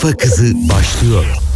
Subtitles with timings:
[0.00, 1.47] Kafa Kızı başlıyor.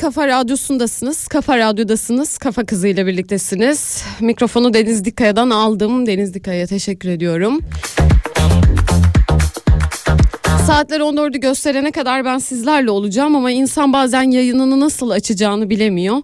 [0.00, 1.28] Kafa radyosundasınız.
[1.28, 2.38] Kafa radyodasınız.
[2.38, 4.04] Kafa kızı ile birliktesiniz.
[4.20, 6.06] Mikrofonu Deniz Dikaya'dan aldım.
[6.06, 7.60] Deniz Dikaya'ya teşekkür ediyorum.
[10.66, 16.16] Saatler 14'ü gösterene kadar ben sizlerle olacağım ama insan bazen yayınını nasıl açacağını bilemiyor.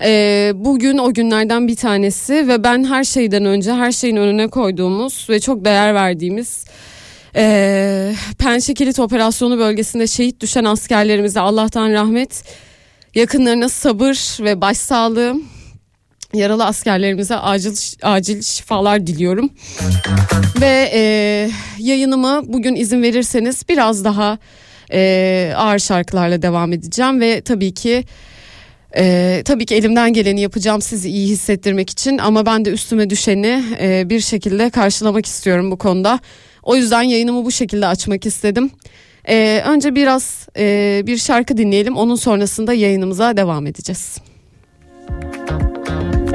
[0.00, 5.26] Ee, bugün o günlerden bir tanesi ve ben her şeyden önce her şeyin önüne koyduğumuz
[5.30, 6.64] ve çok değer verdiğimiz
[7.36, 12.44] e, Pençe Kilit Operasyonu bölgesinde şehit düşen askerlerimize Allah'tan rahmet,
[13.14, 15.36] yakınlarına sabır ve başsağlığı,
[16.34, 19.50] yaralı askerlerimize acil acil şifalar diliyorum.
[20.60, 21.02] Ve e,
[21.78, 24.38] yayınımı bugün izin verirseniz biraz daha
[24.92, 28.04] e, ağır şarkılarla devam edeceğim ve tabii ki
[28.96, 33.64] ee, tabii ki elimden geleni yapacağım sizi iyi hissettirmek için ama ben de üstüme düşeni
[33.80, 36.20] e, bir şekilde karşılamak istiyorum bu konuda.
[36.62, 38.70] O yüzden yayınımı bu şekilde açmak istedim.
[39.28, 44.18] Ee, önce biraz e, bir şarkı dinleyelim onun sonrasında yayınımıza devam edeceğiz.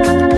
[0.00, 0.29] titreşir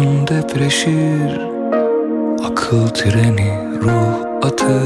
[0.00, 1.40] Arzun depreşir.
[2.44, 4.80] Akıl treni ruh atı.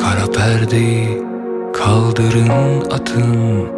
[0.00, 1.22] Kara perdeyi
[1.72, 3.75] kaldırın atın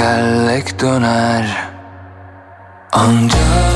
[0.00, 1.70] tekerlek döner.
[2.92, 3.69] Ancak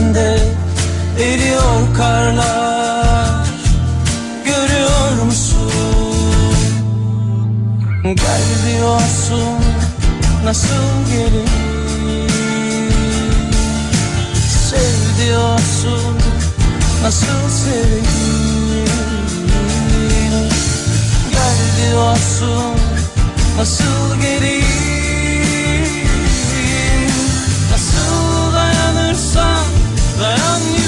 [0.00, 0.38] bende
[1.18, 3.46] eriyor karlar
[4.44, 5.72] Görüyor musun?
[8.02, 9.60] Gel diyorsun
[10.44, 11.50] nasıl gelir?
[14.70, 16.16] Sev diyorsun
[17.02, 18.90] nasıl sevilir?
[21.30, 22.74] Gel diyorsun
[23.58, 24.89] nasıl gelir?
[30.20, 30.79] that I'm.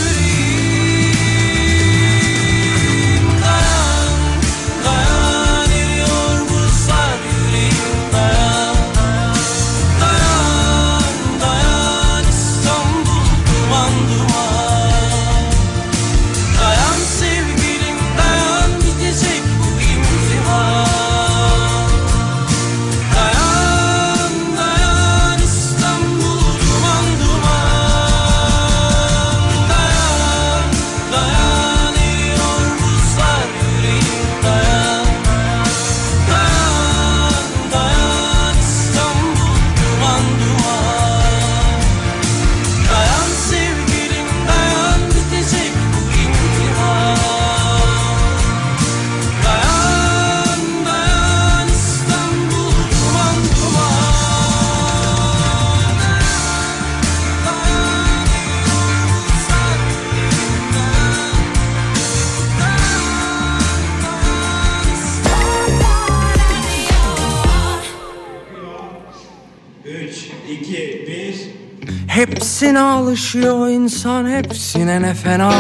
[72.73, 75.53] Hepsine alışıyor insan hepsine ne fena.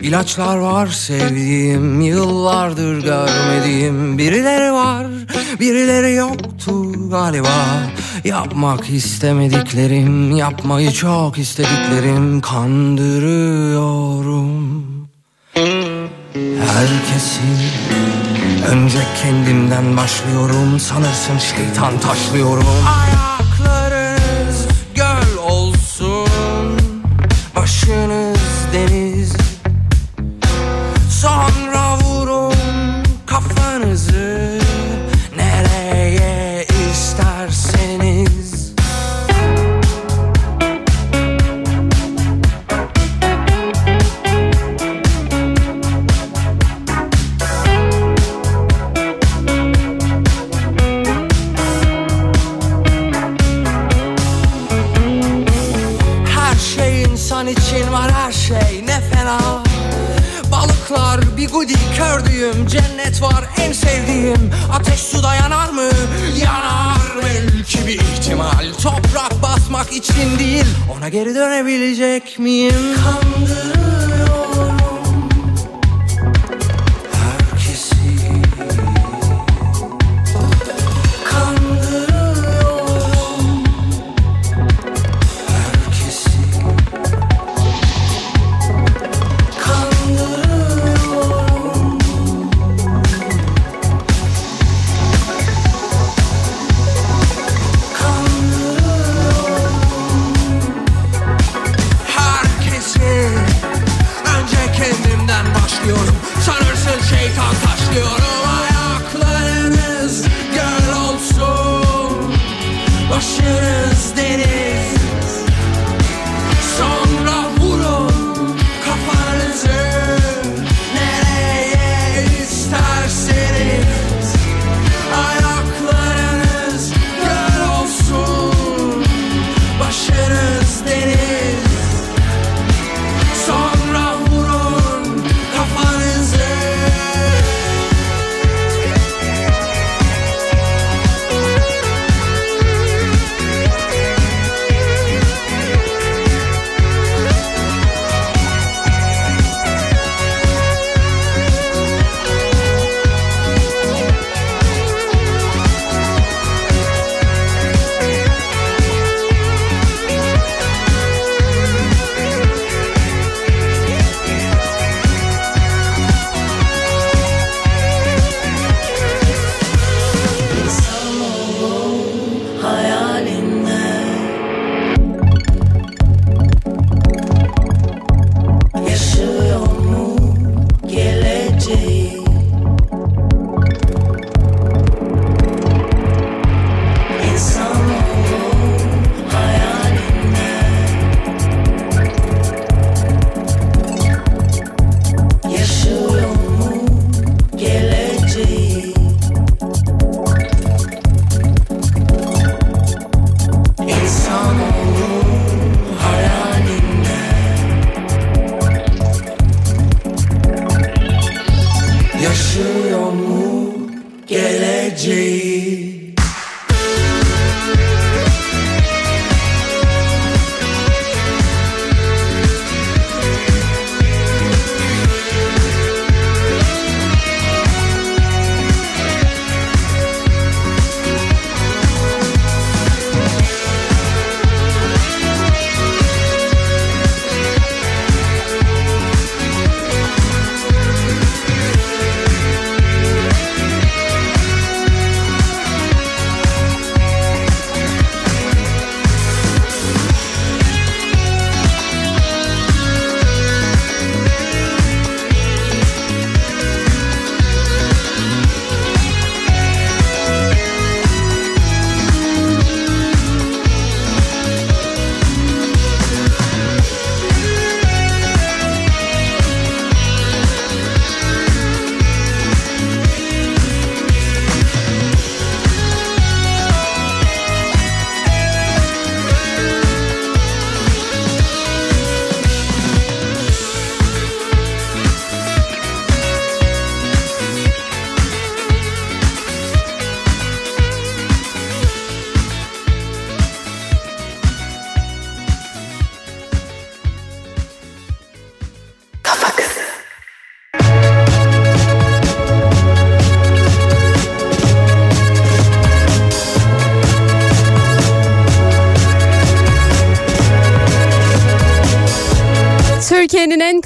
[0.00, 4.18] İlaçlar var sevdiğim yıllardır görmediğim.
[4.18, 5.06] Birileri var
[5.60, 7.48] birileri yoktu galiba.
[8.24, 12.40] Yapmak istemediklerim yapmayı çok istediklerim.
[12.40, 14.82] Kandırıyorum.
[16.72, 17.40] Herkesi
[18.70, 20.80] Önce kendimden başlıyorum.
[20.80, 22.66] Sanırsın şeytan taşlıyorum.
[22.86, 23.11] Ay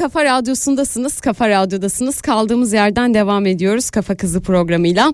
[0.07, 1.21] kafa radyosundasınız.
[1.21, 2.21] Kafa radyodasınız.
[2.21, 5.13] Kaldığımız yerden devam ediyoruz Kafa Kızı programıyla.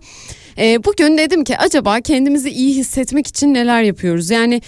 [0.58, 4.30] Ee, bugün dedim ki acaba kendimizi iyi hissetmek için neler yapıyoruz?
[4.30, 4.62] Yani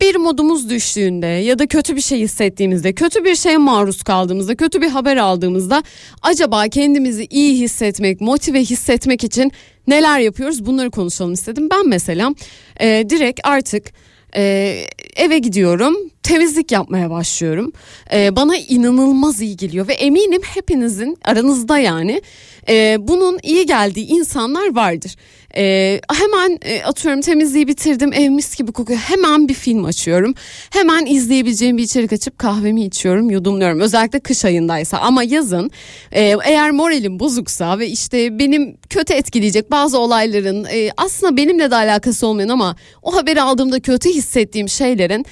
[0.00, 4.80] bir modumuz düştüğünde ya da kötü bir şey hissettiğimizde, kötü bir şeye maruz kaldığımızda, kötü
[4.80, 5.82] bir haber aldığımızda
[6.22, 9.52] acaba kendimizi iyi hissetmek, motive hissetmek için
[9.86, 10.66] neler yapıyoruz?
[10.66, 11.68] Bunları konuşalım istedim.
[11.70, 12.34] Ben mesela
[12.80, 13.92] e, direkt artık
[14.36, 14.74] e,
[15.16, 17.72] eve gidiyorum temizlik yapmaya başlıyorum.
[18.12, 22.22] E, bana inanılmaz iyi geliyor ve eminim hepinizin aranızda yani
[22.68, 25.16] e, bunun iyi geldiği insanlar vardır.
[25.56, 30.34] E, hemen e, atıyorum temizliği bitirdim ev mis gibi kokuyor hemen bir film açıyorum.
[30.70, 35.70] Hemen izleyebileceğim bir içerik açıp kahvemi içiyorum yudumluyorum özellikle kış ayındaysa ama yazın
[36.12, 41.74] e, eğer moralim bozuksa ve işte benim kötü etkileyecek bazı olayların e, aslında benimle de
[41.76, 45.26] alakası olmayan ama o haberi aldığımda kötü hissettiğim şeylerin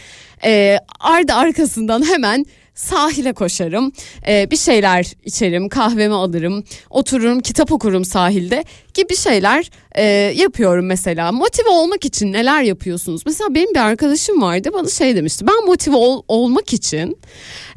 [0.45, 3.93] e, ardı arkasından hemen sahile koşarım.
[4.29, 10.03] E, bir şeyler içerim kahvemi alırım otururum kitap okurum sahilde gibi şeyler e,
[10.37, 11.33] yapıyorum mesela.
[11.33, 13.23] Motive olmak için neler yapıyorsunuz?
[13.27, 17.19] Mesela benim bir arkadaşım vardı bana şey demişti ben motive ol- olmak için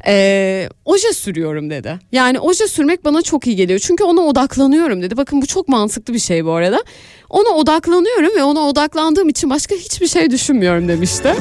[0.06, 1.98] e, oje sürüyorum dedi.
[2.12, 5.16] Yani oje sürmek bana çok iyi geliyor çünkü ona odaklanıyorum dedi.
[5.16, 6.82] Bakın bu çok mantıklı bir şey bu arada.
[7.30, 11.34] Ona odaklanıyorum ve ona odaklandığım için başka hiçbir şey düşünmüyorum demişti.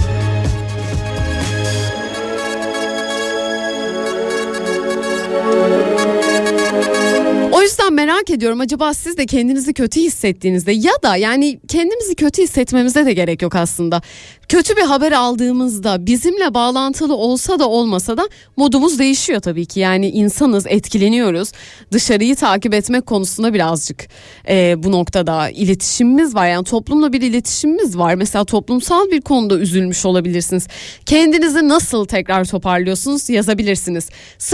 [7.67, 13.05] Yüzden merak ediyorum acaba siz de kendinizi kötü hissettiğinizde ya da yani kendimizi kötü hissetmemize
[13.05, 14.01] de gerek yok aslında.
[14.49, 19.79] Kötü bir haber aldığımızda bizimle bağlantılı olsa da olmasa da modumuz değişiyor tabii ki.
[19.79, 21.51] Yani insanız etkileniyoruz.
[21.91, 24.07] Dışarıyı takip etmek konusunda birazcık
[24.49, 26.47] e, bu noktada iletişimimiz var.
[26.47, 28.15] Yani toplumla bir iletişimimiz var.
[28.15, 30.67] Mesela toplumsal bir konuda üzülmüş olabilirsiniz.
[31.05, 34.09] Kendinizi nasıl tekrar toparlıyorsunuz yazabilirsiniz.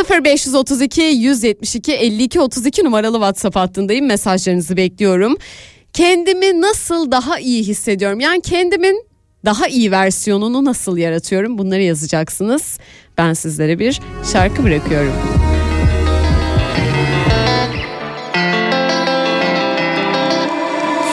[0.09, 4.05] 0532 172 52 32 numaralı WhatsApp hattındayım.
[4.05, 5.37] Mesajlarınızı bekliyorum.
[5.93, 8.19] Kendimi nasıl daha iyi hissediyorum?
[8.19, 9.12] Yani kendimin
[9.45, 11.57] daha iyi versiyonunu nasıl yaratıyorum?
[11.57, 12.79] Bunları yazacaksınız.
[13.17, 13.99] Ben sizlere bir
[14.33, 15.13] şarkı bırakıyorum.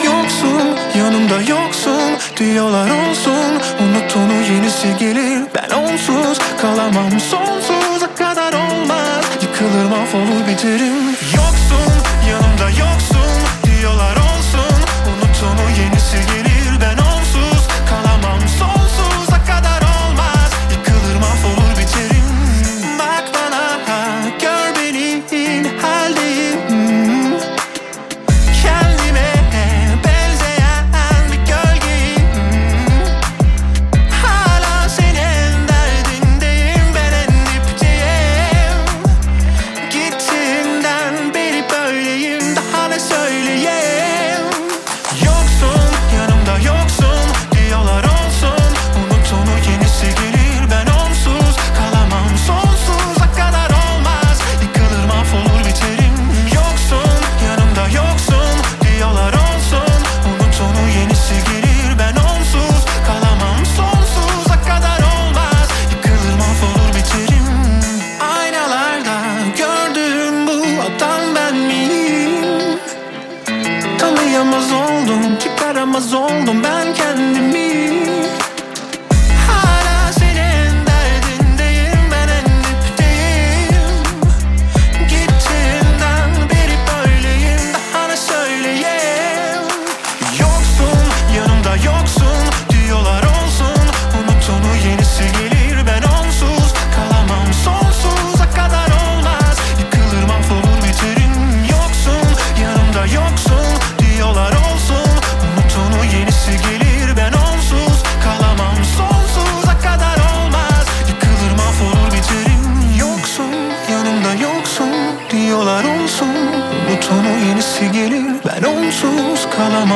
[0.05, 2.01] Yoksun yanımda yoksun
[2.37, 3.51] diyorlar olsun
[3.83, 4.15] Unut
[4.49, 11.93] yenisi gelir ben onsuz Kalamam sonsuza kadar olmaz Yıkılır mahvolur biterim Yoksun
[12.29, 13.31] yanımda yoksun
[13.65, 14.20] diyorlar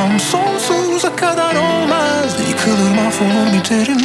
[0.06, 0.20] Kalamam
[0.58, 2.36] sonsuza kadar olmaz.
[2.48, 3.95] Yıkılır mahvolur biterim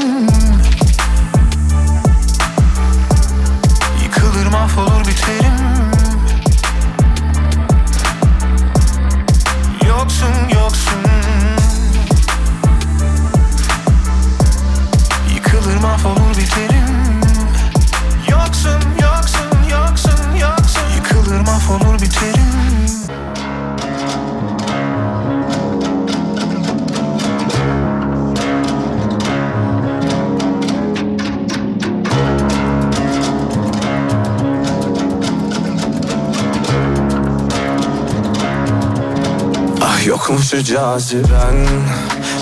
[40.31, 41.67] Ah yokmuş şu caziben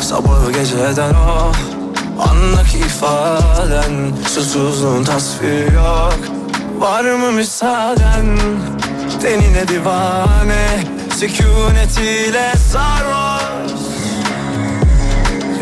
[0.01, 1.51] Sabahı geceden o
[2.29, 4.13] Andaki ifaden.
[4.27, 6.19] Susuzluğun tasviri yok
[6.79, 8.39] Var mı müsaaden?
[9.21, 10.83] Tenine divane
[11.19, 13.71] Sükunetiyle sarhoş.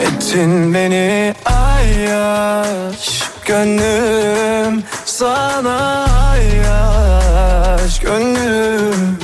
[0.02, 8.00] Ettin beni ayyaş Gönlüm sana ayyaş.
[8.00, 9.18] Gönlüm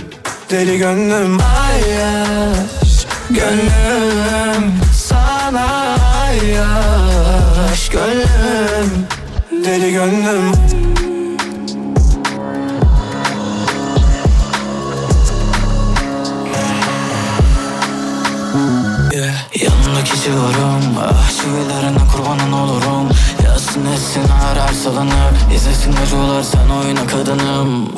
[0.50, 2.83] Deli gönlüm ayyaş
[3.30, 9.08] Gönlüm sana ayyaş Gönlüm
[9.66, 10.52] Deli gönlüm.
[19.14, 19.34] Yeah.
[19.62, 23.10] Yanındaki civarım Ah çivilerine kurbanın olurum.
[23.44, 27.90] Yazsın etsin arar salınıp İzlesin acılar sen oyna kadınım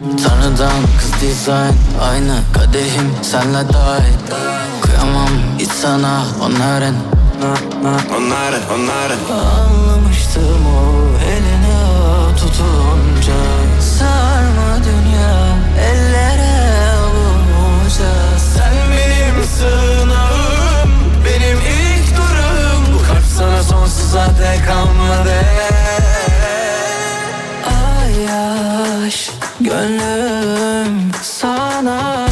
[0.00, 4.18] Tanrıdan kız dizayn Aynı kadehim senle dahil.
[4.82, 6.94] Kıyamam hiç sana onların.
[8.16, 9.18] Onların onların.
[9.30, 13.38] Anlamıştım o elini tutunca.
[13.98, 15.56] Sarma dünya
[15.90, 20.90] ellere avunca Sen benim sığınağım
[21.24, 25.67] Benim ilk durum Bu kalp sana sonsuza dek kalmadı
[29.08, 32.27] Ayaş gönlüm sana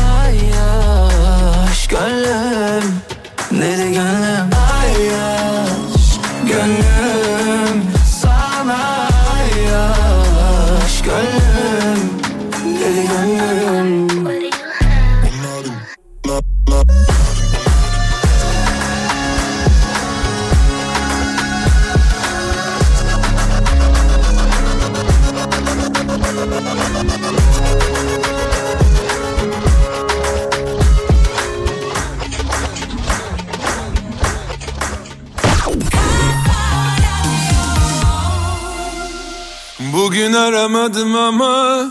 [40.27, 41.87] Bugün aramadım ama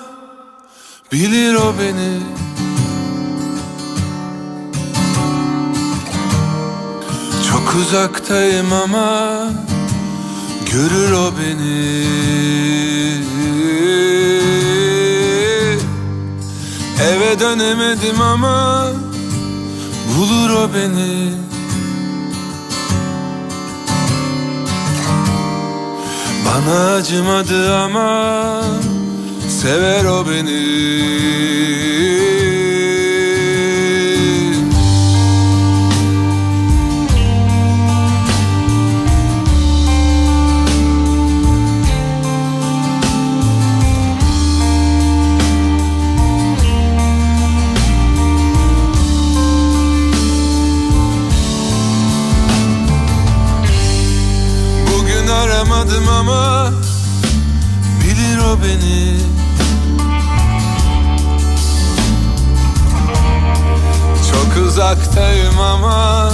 [1.11, 2.19] bilir o beni.
[7.49, 9.37] Çok uzaktayım ama
[10.71, 12.05] görür o beni.
[17.01, 18.87] Eve dönemedim ama
[20.17, 21.44] bulur o beni
[26.55, 28.63] Bana acımadı ama
[29.49, 30.75] sever o beni
[55.65, 56.71] Bugün aramadım ama
[58.01, 59.19] bilir o beni.
[64.31, 66.31] Çok uzaktayım ama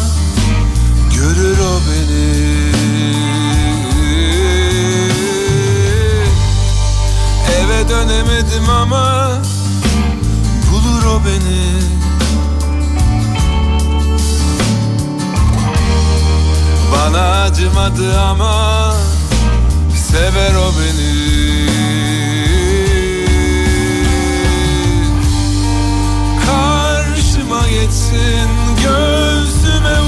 [1.16, 2.72] görür o beni.
[7.60, 9.32] Eve dönemedim ama
[10.72, 11.82] bulur o beni.
[17.52, 18.94] Acımadı ama
[20.12, 21.68] Sever o beni.
[26.46, 28.50] Karşıma geçsin
[28.84, 30.01] Göğsüme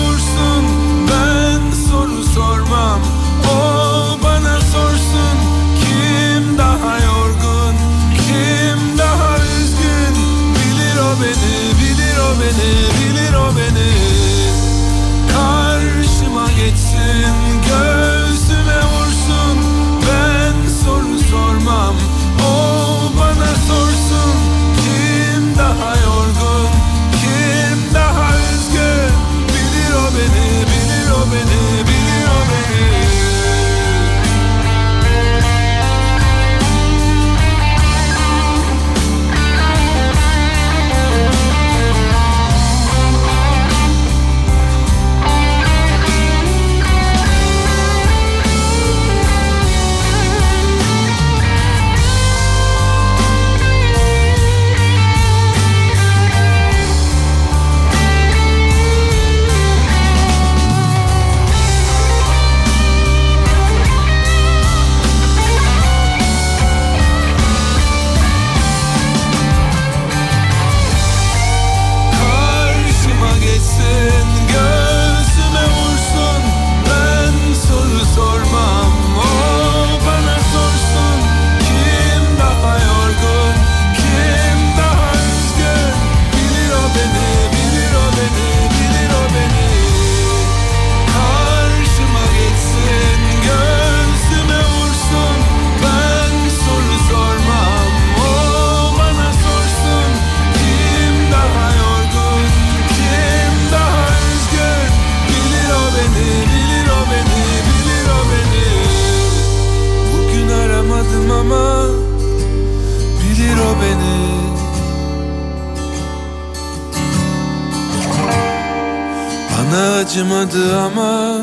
[120.13, 121.41] acımadı ama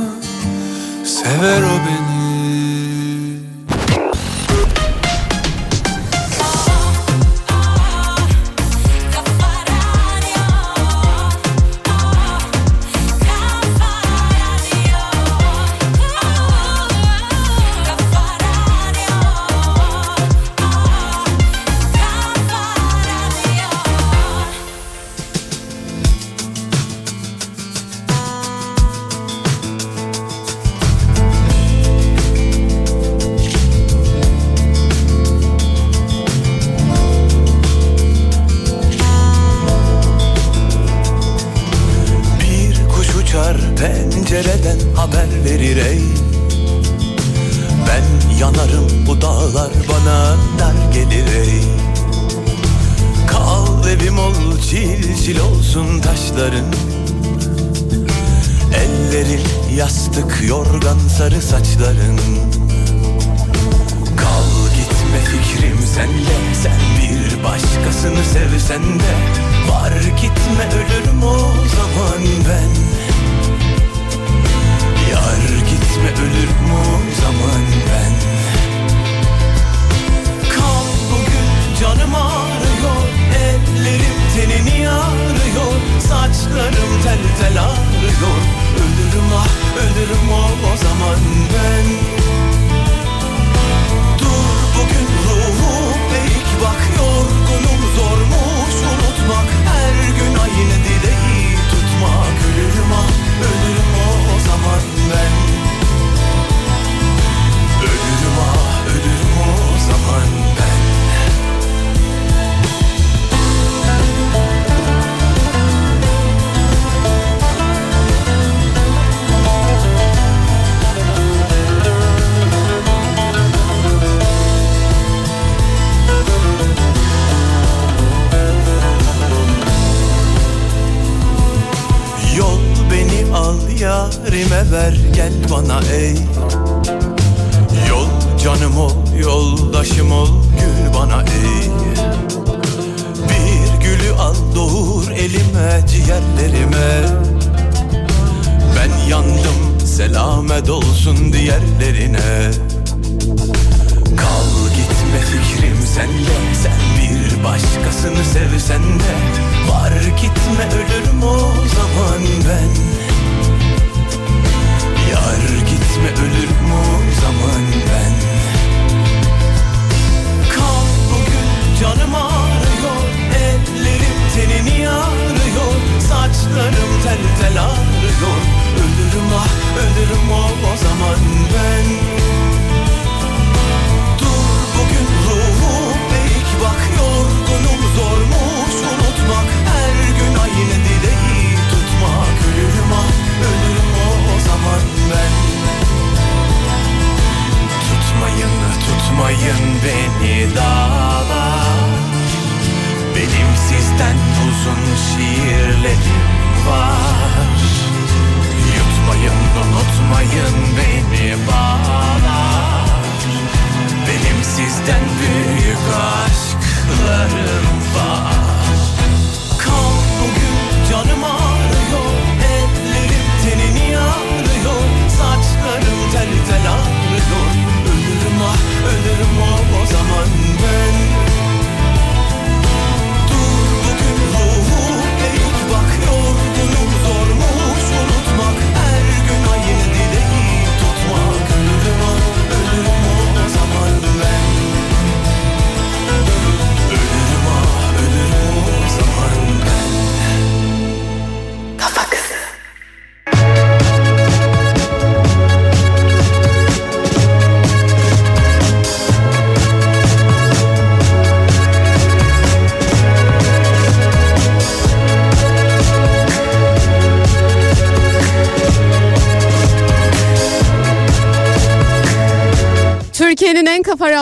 [1.05, 1.63] Sever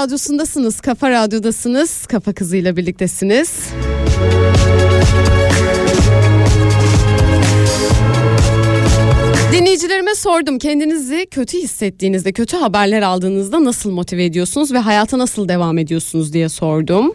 [0.03, 0.81] radyosundasınız.
[0.81, 2.07] Kafa radyodasınız.
[2.07, 3.51] Kafa kızıyla birliktesiniz.
[9.53, 15.79] Dinleyicilerime sordum kendinizi kötü hissettiğinizde, kötü haberler aldığınızda nasıl motive ediyorsunuz ve hayata nasıl devam
[15.79, 17.15] ediyorsunuz diye sordum.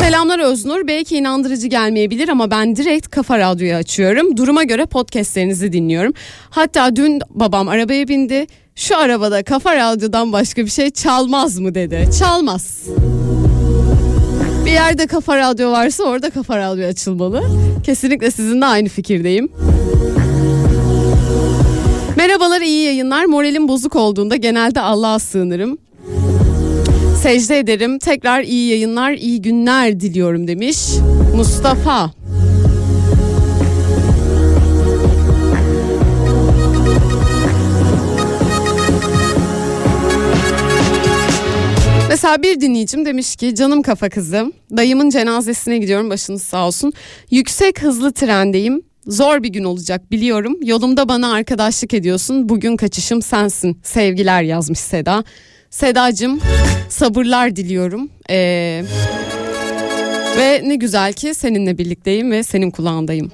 [0.00, 0.88] Selamlar Öznur.
[0.88, 4.36] Belki inandırıcı gelmeyebilir ama ben direkt Kafa Radyo'yu açıyorum.
[4.36, 6.12] Duruma göre podcastlerinizi dinliyorum.
[6.50, 8.46] Hatta dün babam arabaya bindi.
[8.78, 12.08] Şu arabada Kafa Radyo'dan başka bir şey çalmaz mı dedi.
[12.18, 12.82] Çalmaz.
[14.66, 17.42] Bir yerde Kafa Radyo varsa orada Kafa Radyo açılmalı.
[17.86, 19.48] Kesinlikle sizinle aynı fikirdeyim.
[22.16, 23.24] Merhabalar iyi yayınlar.
[23.24, 25.78] Moralim bozuk olduğunda genelde Allah'a sığınırım.
[27.22, 27.98] Secde ederim.
[27.98, 30.78] Tekrar iyi yayınlar, iyi günler diliyorum demiş
[31.36, 32.10] Mustafa.
[42.18, 46.92] Mesela bir dinleyicim demiş ki canım kafa kızım dayımın cenazesine gidiyorum başınız sağ olsun.
[47.30, 53.80] Yüksek hızlı trendeyim zor bir gün olacak biliyorum yolumda bana arkadaşlık ediyorsun bugün kaçışım sensin
[53.82, 55.24] sevgiler yazmış Seda.
[55.70, 56.40] Sedacığım
[56.88, 58.84] sabırlar diliyorum ee,
[60.38, 63.30] ve ne güzel ki seninle birlikteyim ve senin kulağındayım.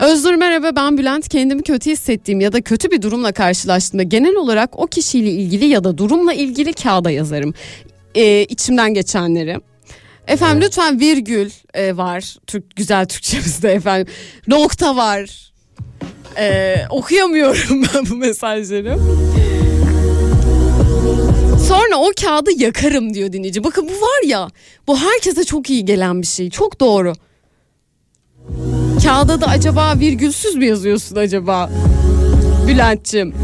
[0.00, 4.78] Özgür merhaba ben Bülent kendimi kötü hissettiğim ya da kötü bir durumla karşılaştığımda genel olarak
[4.78, 7.54] o kişiyle ilgili ya da durumla ilgili kağıda yazarım
[8.14, 9.56] ee, içimden geçenleri.
[10.26, 14.14] Efendim lütfen virgül e, var Türk güzel Türkçemizde efendim
[14.46, 15.52] nokta var
[16.38, 18.98] Ee, okuyamıyorum ben bu mesajları.
[21.68, 23.64] Sonra o kağıdı yakarım diyor dinleyici.
[23.64, 24.48] Bakın bu var ya
[24.86, 26.50] bu herkese çok iyi gelen bir şey.
[26.50, 27.12] Çok doğru.
[29.02, 31.70] Kağıda da acaba virgülsüz mü yazıyorsun acaba?
[32.66, 33.34] Bülent'ciğim.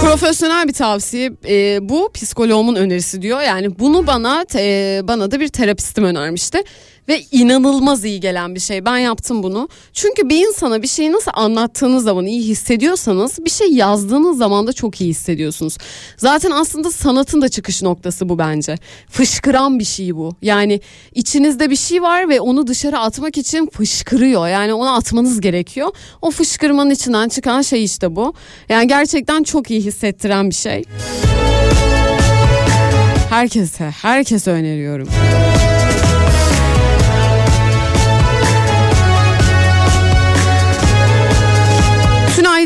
[0.00, 3.40] Profesyonel bir tavsiye e, bu psikoloğumun önerisi diyor.
[3.40, 6.62] Yani bunu bana te- bana da bir terapistim önermişti
[7.08, 8.84] ve inanılmaz iyi gelen bir şey.
[8.84, 9.68] Ben yaptım bunu.
[9.92, 14.72] Çünkü bir insana bir şeyi nasıl anlattığınız zaman iyi hissediyorsanız bir şey yazdığınız zaman da
[14.72, 15.76] çok iyi hissediyorsunuz.
[16.16, 18.76] Zaten aslında sanatın da çıkış noktası bu bence.
[19.08, 20.34] Fışkıran bir şey bu.
[20.42, 20.80] Yani
[21.14, 24.48] içinizde bir şey var ve onu dışarı atmak için fışkırıyor.
[24.48, 25.90] Yani onu atmanız gerekiyor.
[26.22, 28.34] O fışkırmanın içinden çıkan şey işte bu.
[28.68, 30.84] Yani gerçekten çok iyi hissettiren bir şey.
[33.30, 35.08] Herkese, herkese öneriyorum.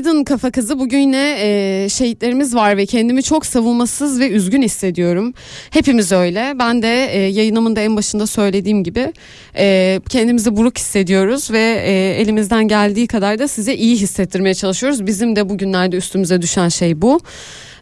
[0.05, 0.79] Günaydın kafa kızı.
[0.79, 5.35] Bugün yine e, şehitlerimiz var ve kendimi çok savunmasız ve üzgün hissediyorum.
[5.71, 6.53] Hepimiz öyle.
[6.59, 9.13] Ben de e, yayınımın da en başında söylediğim gibi
[9.57, 15.07] e, kendimizi buruk hissediyoruz ve e, elimizden geldiği kadar da size iyi hissettirmeye çalışıyoruz.
[15.07, 17.21] Bizim de bugünlerde üstümüze düşen şey bu.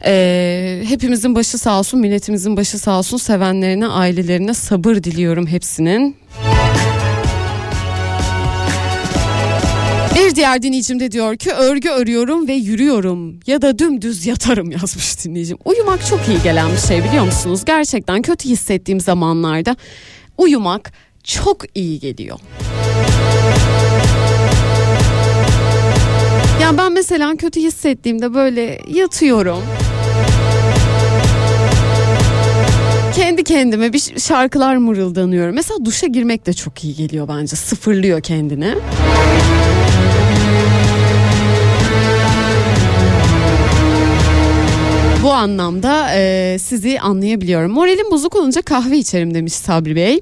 [0.05, 3.17] E, hepimizin başı sağ olsun, milletimizin başı sağ olsun.
[3.17, 6.17] Sevenlerine, ailelerine sabır diliyorum hepsinin.
[10.15, 15.25] Bir diğer dinleyicim de diyor ki örgü örüyorum ve yürüyorum ya da dümdüz yatarım yazmış
[15.25, 15.59] dinleyicim.
[15.65, 17.65] Uyumak çok iyi gelen bir şey biliyor musunuz?
[17.65, 19.77] Gerçekten kötü hissettiğim zamanlarda
[20.39, 20.93] uyumak
[21.25, 22.39] çok iyi geliyor.
[26.63, 29.63] Ya ben mesela kötü hissettiğimde böyle yatıyorum.
[33.17, 35.55] Kendi kendime bir şarkılar mırıldanıyorum.
[35.55, 37.57] Mesela duşa girmek de çok iyi geliyor bence.
[37.57, 38.75] Sıfırlıyor kendini.
[45.23, 47.73] Bu anlamda e, sizi anlayabiliyorum.
[47.73, 50.21] Moralim bozuk olunca kahve içerim demiş Sabri Bey.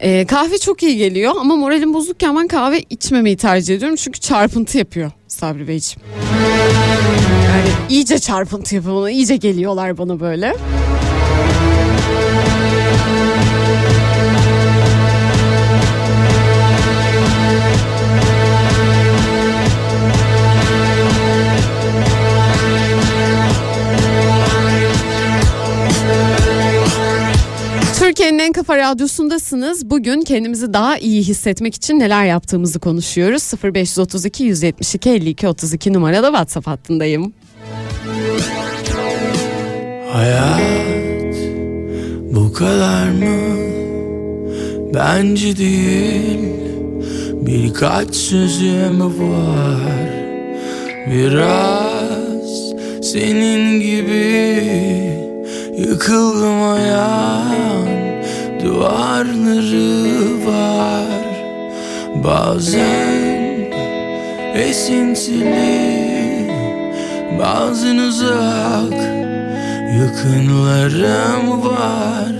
[0.00, 3.96] E, kahve çok iyi geliyor ama moralim bozukken ben kahve içmemeyi tercih ediyorum.
[3.96, 6.00] Çünkü çarpıntı yapıyor Sabri Beyciğim.
[7.44, 10.54] Yani iyice çarpıntı yapıyor bana, iyice geliyorlar bana böyle.
[28.18, 29.90] Türkiye'nin en kafa radyosundasınız.
[29.90, 33.52] Bugün kendimizi daha iyi hissetmek için neler yaptığımızı konuşuyoruz.
[33.64, 37.32] 0532 172 52 32 numaralı WhatsApp hattındayım.
[40.12, 41.34] Hayat
[42.34, 43.58] bu kadar mı?
[44.94, 46.38] Bence değil
[47.46, 50.10] Birkaç sözüm var
[51.10, 54.68] Biraz senin gibi
[55.78, 57.48] Yıkılmayan
[58.68, 61.24] duvarları var.
[62.24, 63.72] Bazen
[64.54, 65.98] esintili
[67.38, 68.92] Bazen uzak
[70.00, 72.32] yakınlarım var.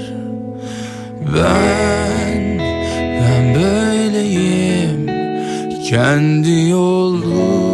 [1.34, 2.58] Ben,
[3.20, 5.10] ben böyleyim
[5.88, 7.67] kendi yolumda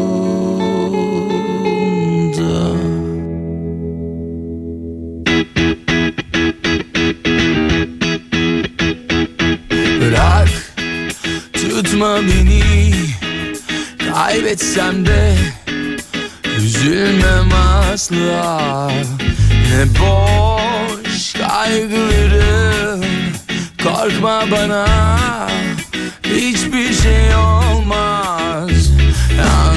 [11.94, 12.60] tutma beni.
[14.12, 15.34] Kaybetsem de
[16.58, 18.90] Üzülmem asla.
[19.70, 23.04] Ne boş kaygılarım.
[23.84, 24.86] Korkma bana.
[26.24, 28.90] Hiçbir şey olmaz.
[29.38, 29.73] Yanlış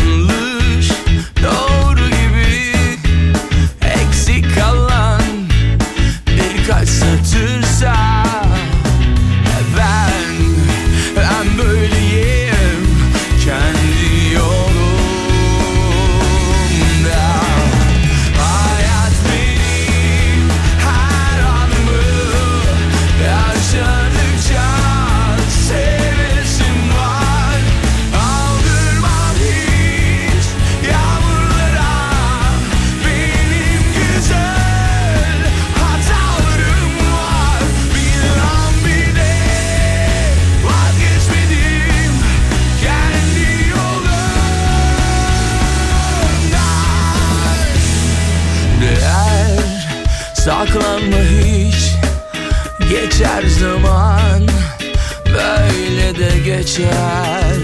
[56.78, 57.57] geçer.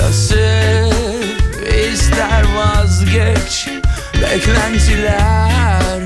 [0.00, 0.90] Ya sev
[1.92, 3.68] ister vazgeç
[4.22, 6.00] Beklentiler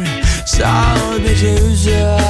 [0.46, 2.23] sadece üzer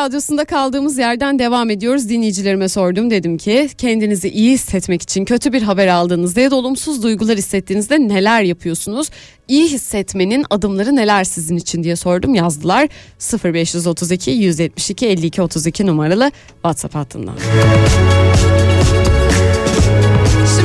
[0.00, 2.08] radyosunda kaldığımız yerden devam ediyoruz.
[2.08, 7.02] Dinleyicilerime sordum dedim ki kendinizi iyi hissetmek için kötü bir haber aldığınızda ya da olumsuz
[7.02, 9.10] duygular hissettiğinizde neler yapıyorsunuz?
[9.48, 12.88] İyi hissetmenin adımları neler sizin için diye sordum yazdılar
[13.44, 17.34] 0532 172 52 32 numaralı WhatsApp hattından.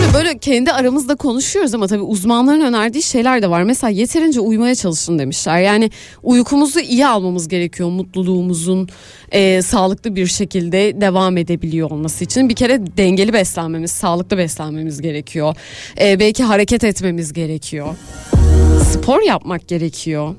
[0.05, 3.63] Şimdi böyle kendi aramızda konuşuyoruz ama tabii uzmanların önerdiği şeyler de var.
[3.63, 5.61] Mesela yeterince uyumaya çalışın demişler.
[5.61, 5.91] Yani
[6.23, 8.89] uykumuzu iyi almamız gerekiyor mutluluğumuzun
[9.31, 12.49] e, sağlıklı bir şekilde devam edebiliyor olması için.
[12.49, 15.55] Bir kere dengeli beslenmemiz, sağlıklı beslenmemiz gerekiyor.
[16.01, 17.95] E, belki hareket etmemiz gerekiyor.
[18.91, 20.35] Spor yapmak gerekiyor.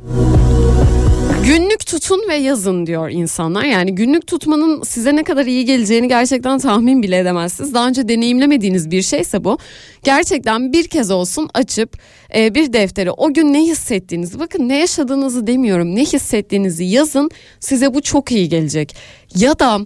[1.46, 3.64] Günlük tutun ve yazın diyor insanlar.
[3.64, 7.74] Yani günlük tutmanın size ne kadar iyi geleceğini gerçekten tahmin bile edemezsiniz.
[7.74, 9.58] Daha önce deneyimlemediğiniz bir şeyse bu.
[10.04, 11.98] Gerçekten bir kez olsun açıp
[12.36, 17.30] e, bir deftere o gün ne hissettiğinizi bakın ne yaşadığınızı demiyorum ne hissettiğinizi yazın
[17.60, 18.96] size bu çok iyi gelecek.
[19.34, 19.80] Ya da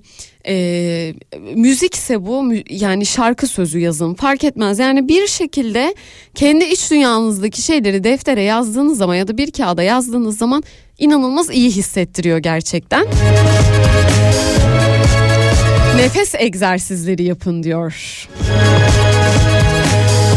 [0.46, 1.14] e,
[1.54, 4.78] müzikse bu yani şarkı sözü yazın fark etmez.
[4.78, 5.94] Yani bir şekilde
[6.34, 10.62] kendi iç dünyanızdaki şeyleri deftere yazdığınız zaman ya da bir kağıda yazdığınız zaman
[10.98, 13.06] inanılmaz iyi hissettiriyor gerçekten.
[15.96, 18.28] Nefes egzersizleri yapın diyor.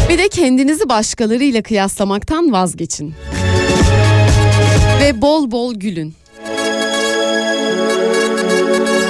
[0.08, 3.14] Bir de kendinizi başkalarıyla kıyaslamaktan vazgeçin.
[5.00, 6.14] Ve bol bol gülün.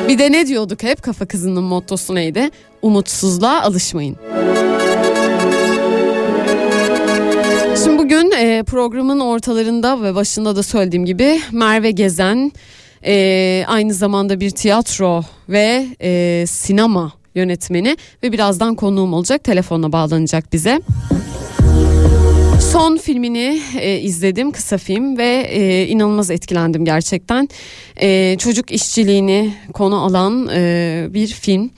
[0.09, 2.51] Bir de ne diyorduk hep kafa kızının mottosu neydi?
[2.83, 4.17] Umutsuzluğa alışmayın.
[7.85, 12.53] Şimdi bugün e, programın ortalarında ve başında da söylediğim gibi Merve Gezen
[13.05, 20.53] e, aynı zamanda bir tiyatro ve e, sinema yönetmeni ve birazdan konuğum olacak telefonla bağlanacak
[20.53, 20.81] bize.
[22.61, 27.49] Son filmini e, izledim kısa film ve e, inanılmaz etkilendim gerçekten.
[28.01, 31.71] E, çocuk işçiliğini konu alan e, bir film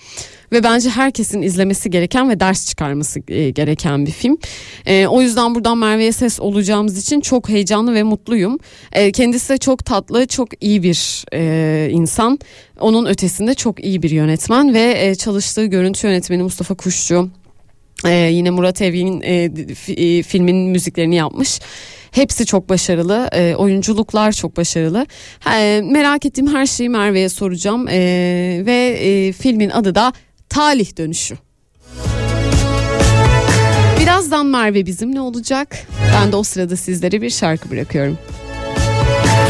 [0.53, 4.39] ve bence herkesin izlemesi gereken ve ders çıkarması e, gereken bir film.
[4.87, 8.59] E, o yüzden buradan Merve'ye ses olacağımız için çok heyecanlı ve mutluyum.
[8.93, 12.39] E, kendisi de çok tatlı, çok iyi bir e, insan.
[12.81, 17.31] Onun ötesinde çok iyi bir yönetmen ve e, çalıştığı görüntü yönetmeni Mustafa Kuşçu
[18.05, 19.51] Ee, yine Murat Evgen'in e,
[19.89, 21.61] e, filmin müziklerini yapmış.
[22.11, 23.29] Hepsi çok başarılı.
[23.33, 25.07] E, oyunculuklar çok başarılı.
[25.55, 27.89] E, merak ettiğim her şeyi Merve'ye soracağım.
[27.89, 27.97] E,
[28.67, 30.13] ve e, filmin adı da
[30.49, 31.37] Talih Dönüşü.
[34.01, 35.77] Birazdan Merve bizimle olacak.
[36.15, 38.19] Ben de o sırada sizlere bir şarkı bırakıyorum.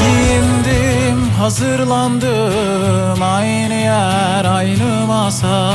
[0.01, 0.96] Giyindim,
[1.39, 3.23] hazırlandım.
[3.23, 5.73] Aynı yer, aynı masa.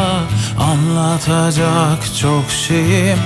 [0.59, 3.18] Anlatacak çok şeyim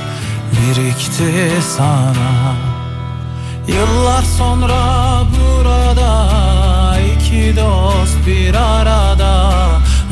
[0.51, 2.55] birikti sana.
[3.67, 4.83] Yıllar sonra
[5.31, 6.29] burada
[6.99, 9.51] iki dost bir arada.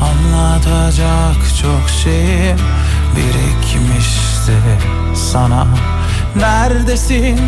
[0.02, 2.58] Anlatacak çok şeyim
[3.16, 4.52] birikmişti
[5.14, 5.66] sana.
[6.36, 7.40] Neredesin,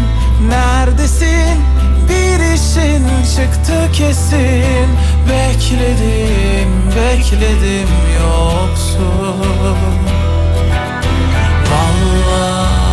[0.48, 1.75] neredesin
[2.08, 3.04] bir işin
[3.36, 4.88] çıktı kesin.
[5.28, 7.88] Bekledim, bekledim
[8.20, 9.06] yoksun
[11.70, 12.85] Vallahi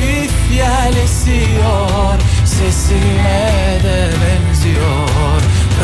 [0.00, 5.40] hafif yel esiyor Sesine de benziyor.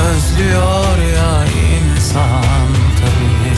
[0.09, 2.69] Özlüyor ya insan
[3.01, 3.57] tabii.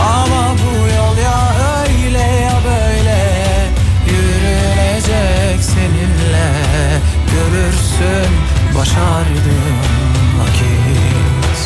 [0.00, 1.40] Ama bu yol ya
[1.82, 3.20] öyle ya böyle.
[4.06, 6.50] Yürünecek seninle
[7.32, 8.32] Görürsün
[8.78, 9.78] başardığın
[10.40, 11.60] vakit.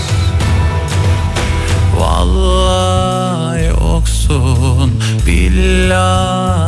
[1.99, 6.64] Vallahi yoksun, billahi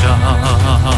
[0.03, 0.96] can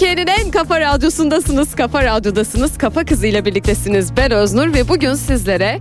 [0.00, 4.16] Türkiye'nin en kafa radyosundasınız, kafa radyodasınız, kafa kızıyla birliktesiniz.
[4.16, 5.80] Ben Öznur ve bugün sizlere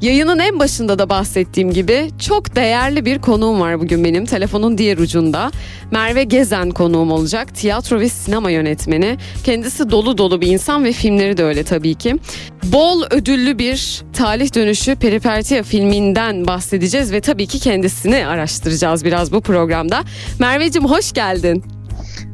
[0.00, 4.26] yayının en başında da bahsettiğim gibi çok değerli bir konuğum var bugün benim.
[4.26, 5.50] Telefonun diğer ucunda
[5.90, 7.54] Merve Gezen konuğum olacak.
[7.54, 9.18] Tiyatro ve sinema yönetmeni.
[9.44, 12.16] Kendisi dolu dolu bir insan ve filmleri de öyle tabii ki.
[12.64, 19.40] Bol ödüllü bir talih dönüşü Peripertia filminden bahsedeceğiz ve tabii ki kendisini araştıracağız biraz bu
[19.40, 20.02] programda.
[20.38, 21.79] Merveciğim hoş geldin.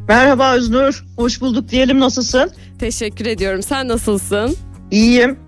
[0.08, 1.04] Merhaba Öznur.
[1.16, 2.00] Hoş bulduk diyelim.
[2.00, 2.50] Nasılsın?
[2.78, 3.62] Teşekkür ediyorum.
[3.62, 4.56] Sen nasılsın?
[4.90, 5.38] İyiyim.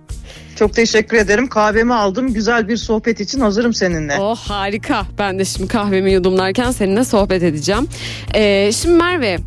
[0.55, 1.47] Çok teşekkür ederim.
[1.47, 2.33] Kahvemi aldım.
[2.33, 4.17] Güzel bir sohbet için hazırım seninle.
[4.19, 5.05] Oh harika.
[5.17, 7.87] Ben de şimdi kahvemi yudumlarken seninle sohbet edeceğim.
[8.35, 9.37] Ee, şimdi Merve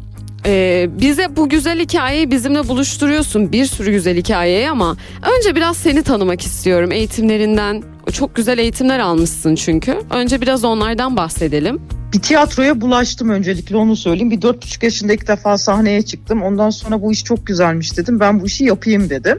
[0.47, 3.53] e, bize bu güzel hikayeyi bizimle buluşturuyorsun.
[3.53, 4.97] Bir sürü güzel hikayeyi ama
[5.39, 6.93] önce biraz seni tanımak istiyorum.
[6.93, 7.83] Eğitimlerinden
[8.13, 9.99] çok güzel eğitimler almışsın çünkü.
[10.11, 11.81] Önce biraz onlardan bahsedelim.
[12.13, 14.31] Bir tiyatroya bulaştım öncelikle onu söyleyeyim.
[14.31, 16.43] Bir dört buçuk yaşında ilk defa sahneye çıktım.
[16.43, 18.21] Ondan sonra bu iş çok güzelmiş dedim.
[18.21, 19.39] Ben bu işi yapayım dedim.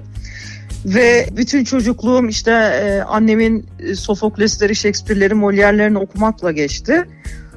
[0.86, 7.04] Ve bütün çocukluğum işte e, annemin e, Sofoklesleri, Shakespeare'leri, Molière'lerini okumakla geçti.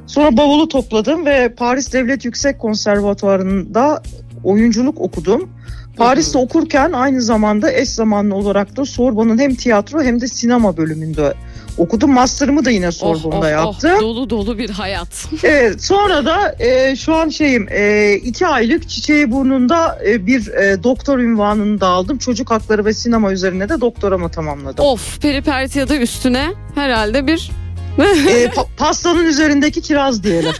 [0.06, 4.02] Sonra bavulu topladım ve Paris Devlet Yüksek Konservatuvarı'nda
[4.44, 5.50] oyunculuk okudum.
[5.96, 11.34] Paris'te okurken aynı zamanda eş zamanlı olarak da Sorbonne'un hem tiyatro hem de sinema bölümünde
[11.78, 12.12] okudum.
[12.12, 13.90] Master'ımı da yine Sorbonne'da oh, oh, yaptım.
[13.96, 15.08] Oh, dolu dolu bir hayat.
[15.42, 20.82] Evet sonra da e, şu an şeyim e, iki aylık çiçeği burnunda e, bir e,
[20.82, 22.18] doktor ünvanını da aldım.
[22.18, 24.84] Çocuk hakları ve sinema üzerine de doktoramı tamamladım.
[24.84, 27.50] of Peripertia'da üstüne herhalde bir
[28.28, 30.52] E, pa- pastanın üzerindeki kiraz diyelim.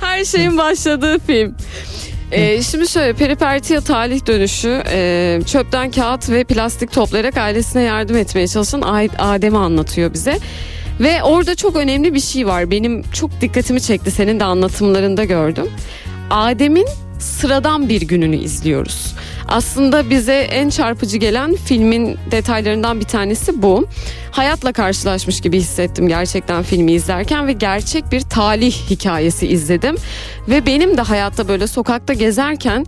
[0.00, 1.56] Her şeyin başladığı film.
[2.32, 8.48] Ee, şimdi şöyle Peripertia talih dönüşü e, çöpten kağıt ve plastik toplayarak ailesine yardım etmeye
[8.48, 10.38] çalışan Adem'i anlatıyor bize.
[11.00, 12.70] Ve orada çok önemli bir şey var.
[12.70, 14.10] Benim çok dikkatimi çekti.
[14.10, 15.66] Senin de anlatımlarında gördüm.
[16.30, 16.86] Adem'in
[17.18, 19.14] sıradan bir gününü izliyoruz.
[19.48, 23.86] Aslında bize en çarpıcı gelen filmin detaylarından bir tanesi bu.
[24.30, 29.96] Hayatla karşılaşmış gibi hissettim gerçekten filmi izlerken ve gerçek bir talih hikayesi izledim.
[30.48, 32.86] Ve benim de hayatta böyle sokakta gezerken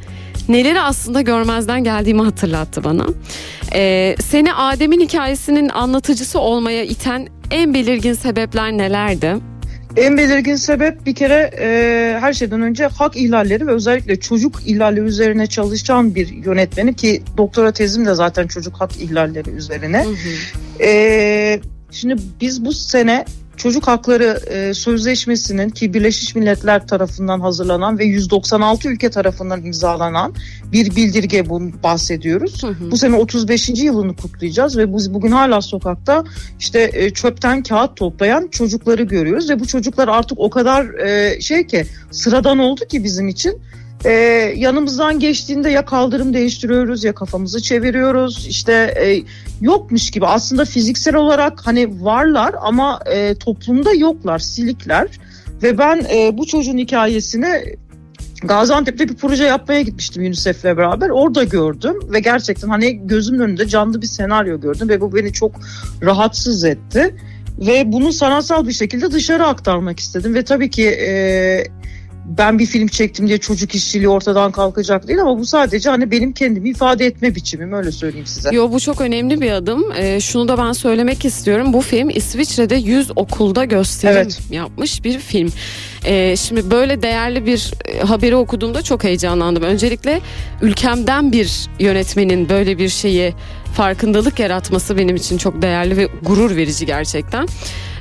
[0.48, 3.06] neleri aslında görmezden geldiğimi hatırlattı bana.
[3.74, 9.36] Ee, seni Adem'in hikayesinin anlatıcısı olmaya iten en belirgin sebepler nelerdi?
[9.96, 15.00] En belirgin sebep bir kere e, her şeyden önce hak ihlalleri ve özellikle çocuk ihlali
[15.00, 20.06] üzerine çalışan bir yönetmeni ki doktora tezim de zaten çocuk hak ihlalleri üzerine.
[20.80, 23.24] E, şimdi biz bu sene
[23.56, 30.34] Çocuk Hakları e, Sözleşmesi'nin ki Birleşmiş Milletler tarafından hazırlanan ve 196 ülke tarafından imzalanan
[30.72, 32.62] bir bildirge bunu bahsediyoruz.
[32.62, 32.90] Hı hı.
[32.90, 33.68] Bu sene 35.
[33.68, 36.24] yılını kutlayacağız ve biz bugün hala sokakta
[36.58, 41.66] işte e, çöpten kağıt toplayan çocukları görüyoruz ve bu çocuklar artık o kadar e, şey
[41.66, 43.58] ki sıradan oldu ki bizim için.
[44.04, 44.10] E,
[44.56, 49.22] yanımızdan geçtiğinde ya kaldırım değiştiriyoruz ya kafamızı çeviriyoruz işte e,
[49.60, 55.08] yokmuş gibi aslında fiziksel olarak hani varlar ama e, toplumda yoklar silikler
[55.62, 57.76] ve ben e, bu çocuğun hikayesini
[58.42, 61.10] Gaziantep'te bir proje yapmaya gitmiştim UNICEF'le beraber.
[61.10, 65.52] Orada gördüm ve gerçekten hani gözümün önünde canlı bir senaryo gördüm ve bu beni çok
[66.02, 67.14] rahatsız etti.
[67.58, 71.64] Ve bunu sanatsal bir şekilde dışarı aktarmak istedim ve tabii ki e,
[72.28, 76.32] ben bir film çektim diye çocuk işçiliği ortadan kalkacak değil ama bu sadece hani benim
[76.32, 78.48] kendimi ifade etme biçimim öyle söyleyeyim size.
[78.52, 79.92] Yo bu çok önemli bir adım.
[79.96, 81.72] Ee, şunu da ben söylemek istiyorum.
[81.72, 84.40] Bu film İsviçre'de 100 okulda gösterim Evet.
[84.50, 85.52] yapmış bir film.
[86.04, 89.62] Ee, şimdi böyle değerli bir e, haberi okuduğumda çok heyecanlandım.
[89.62, 90.20] Öncelikle
[90.62, 93.34] ülkemden bir yönetmenin böyle bir şeyi
[93.74, 97.48] farkındalık yaratması benim için çok değerli ve gurur verici gerçekten.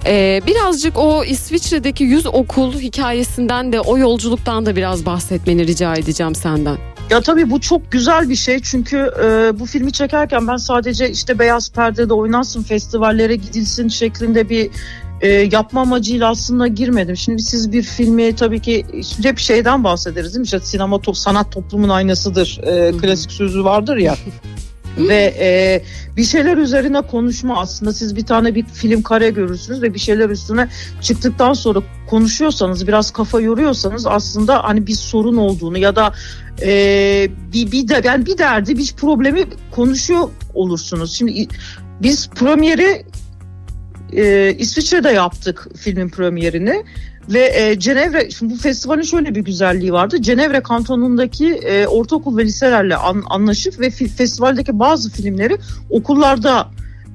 [0.07, 6.35] Ee, birazcık o İsviçre'deki 100 okul hikayesinden de o yolculuktan da biraz bahsetmeni rica edeceğim
[6.35, 6.77] senden.
[7.09, 11.39] Ya tabii bu çok güzel bir şey çünkü e, bu filmi çekerken ben sadece işte
[11.39, 14.69] beyaz perdede oynansın, festivallere gidilsin şeklinde bir
[15.21, 17.17] e, yapma amacıyla aslında girmedim.
[17.17, 18.85] Şimdi siz bir filmi tabii ki
[19.23, 20.45] hep şeyden bahsederiz değil mi?
[20.45, 22.59] İşte sinema to- sanat toplumun aynasıdır.
[22.63, 24.15] E, klasik sözü vardır ya.
[24.97, 25.81] ve e,
[26.17, 30.29] bir şeyler üzerine konuşma aslında siz bir tane bir film kare görürsünüz ve bir şeyler
[30.29, 30.67] üstüne
[31.01, 36.13] çıktıktan sonra konuşuyorsanız biraz kafa yoruyorsanız aslında hani bir sorun olduğunu ya da
[36.61, 36.71] e,
[37.53, 41.13] bir bir de yani bir derdi bir problemi konuşuyor olursunuz.
[41.13, 41.47] Şimdi
[42.01, 43.05] biz premieri
[44.13, 46.83] e, İsviçre'de yaptık filmin premierini
[47.29, 50.21] ve e, Cenevre şimdi bu festivalin şöyle bir güzelliği vardı.
[50.21, 55.57] Cenevre kantonundaki e, ortaokul ve liselerle an- anlaşıp ve fi- festivaldeki bazı filmleri
[55.89, 56.67] okullarda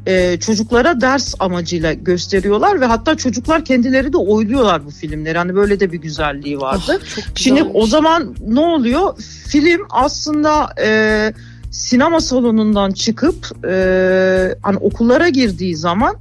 [0.06, 5.38] e, çocuklara ders amacıyla gösteriyorlar ve hatta çocuklar kendileri de oyluyorlar bu filmleri.
[5.38, 7.00] Hani böyle de bir güzelliği vardı.
[7.02, 7.82] Ah, çok Şimdi güzelmiş.
[7.82, 9.16] o zaman ne oluyor?
[9.48, 11.32] Film aslında e,
[11.70, 16.16] sinema salonundan çıkıp e, hani okullara girdiği zaman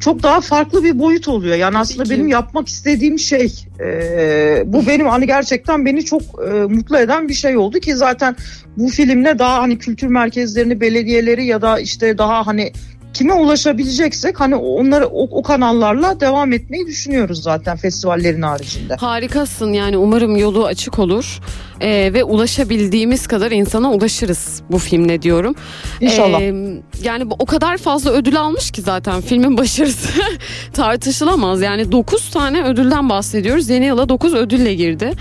[0.00, 1.56] çok daha farklı bir boyut oluyor.
[1.56, 2.10] Yani aslında ki.
[2.10, 7.34] benim yapmak istediğim şey e, bu benim hani gerçekten beni çok e, mutlu eden bir
[7.34, 8.36] şey oldu ki zaten
[8.76, 12.72] bu filmle daha hani kültür merkezlerini, belediyeleri ya da işte daha hani
[13.14, 18.94] kime ulaşabileceksek hani onları o, o kanallarla devam etmeyi düşünüyoruz zaten festivallerin haricinde.
[18.94, 21.40] Harikasın yani umarım yolu açık olur
[21.80, 25.54] Ee, ve ulaşabildiğimiz kadar insana ulaşırız bu filmle diyorum.
[26.00, 26.40] İnşallah.
[26.40, 26.54] Ee,
[27.02, 30.08] yani bu o kadar fazla ödül almış ki zaten filmin başarısı
[30.72, 31.62] tartışılamaz.
[31.62, 33.68] Yani 9 tane ödülden bahsediyoruz.
[33.68, 35.12] Yeni yıla 9 ödülle girdi.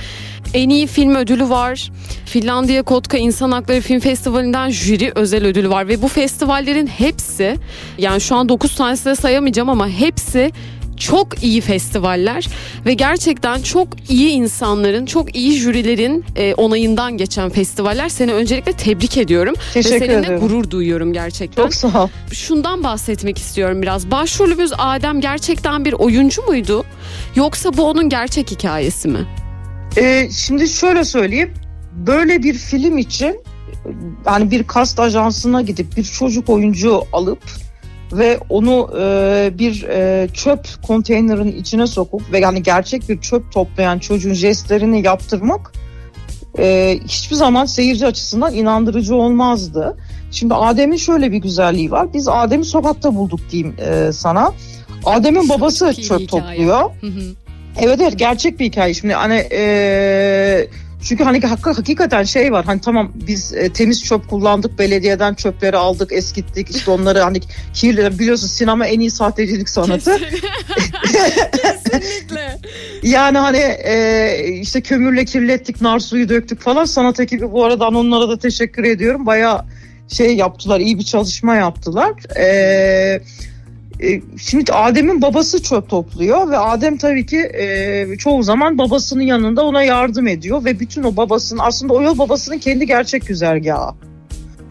[0.53, 1.91] En iyi film ödülü var.
[2.25, 7.57] Finlandiya Kotka İnsan Hakları Film Festivali'nden jüri özel ödülü var ve bu festivallerin hepsi
[7.97, 10.51] yani şu an 9 tanesi de sayamayacağım ama hepsi
[10.97, 12.47] çok iyi festivaller
[12.85, 18.09] ve gerçekten çok iyi insanların, çok iyi jürilerin e, onayından geçen festivaller.
[18.09, 20.39] Seni öncelikle tebrik ediyorum Teşekkür ve seninle ederim.
[20.39, 21.63] gurur duyuyorum gerçekten.
[21.63, 22.09] Çok sağ ol.
[22.31, 24.11] Şundan bahsetmek istiyorum biraz.
[24.11, 26.85] Başrolümüz Adem gerçekten bir oyuncu muydu?
[27.35, 29.25] Yoksa bu onun gerçek hikayesi mi?
[29.99, 31.53] Ee, şimdi şöyle söyleyeyim.
[31.93, 33.39] Böyle bir film için
[34.25, 37.39] yani bir kast ajansına gidip bir çocuk oyuncu alıp
[38.13, 43.99] ve onu e, bir e, çöp konteynerin içine sokup ve yani gerçek bir çöp toplayan
[43.99, 45.73] çocuğun jestlerini yaptırmak
[46.59, 49.97] e, hiçbir zaman seyirci açısından inandırıcı olmazdı.
[50.31, 52.13] Şimdi Adem'in şöyle bir güzelliği var.
[52.13, 54.53] Biz Adem'i sokakta bulduk diyeyim e, sana.
[55.05, 56.27] Adem'in babası Çok çöp hikaye.
[56.27, 56.91] topluyor.
[57.81, 58.93] Evet evet gerçek bir hikaye.
[58.93, 60.67] Şimdi hani eee,
[61.03, 65.77] çünkü hani hak- hakikaten şey var hani tamam biz e, temiz çöp kullandık belediyeden çöpleri
[65.77, 67.39] aldık eskittik işte onları hani
[67.73, 70.17] kirli biliyorsun sinema en iyi sahtecilik sanatı.
[71.61, 72.57] Kesinlikle.
[73.03, 76.85] Yani hani e, işte kömürle kirlettik, nar suyu döktük falan.
[76.85, 79.25] Sanat ekibi bu arada onlara da teşekkür ediyorum.
[79.25, 79.65] Bayağı
[80.07, 82.11] şey yaptılar, iyi bir çalışma yaptılar.
[82.35, 83.21] E, e,
[84.37, 89.83] şimdi Adem'in babası çöp topluyor ve Adem tabii ki e, çoğu zaman babasının yanında ona
[89.83, 93.95] yardım ediyor ve bütün o babasının aslında o yol babasının kendi gerçek güzergahı.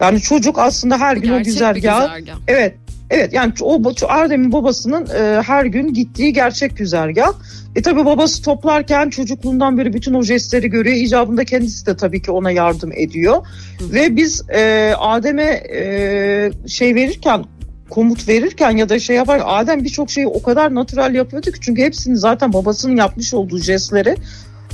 [0.01, 2.39] Yani çocuk aslında her gün o Gerçek bir güzergahı güzergah.
[2.47, 2.75] Evet.
[3.09, 7.33] Evet yani o Erdem'in babasının e, her gün gittiği gerçek güzergah.
[7.75, 10.95] E tabi babası toplarken çocukluğundan beri bütün o jestleri görüyor.
[10.95, 13.47] İcabında kendisi de tabii ki ona yardım ediyor.
[13.81, 17.45] Ve biz e, Adem'e e, şey verirken
[17.89, 21.81] komut verirken ya da şey yapar Adem birçok şeyi o kadar natural yapıyordu ki çünkü
[21.81, 24.15] hepsini zaten babasının yapmış olduğu jestleri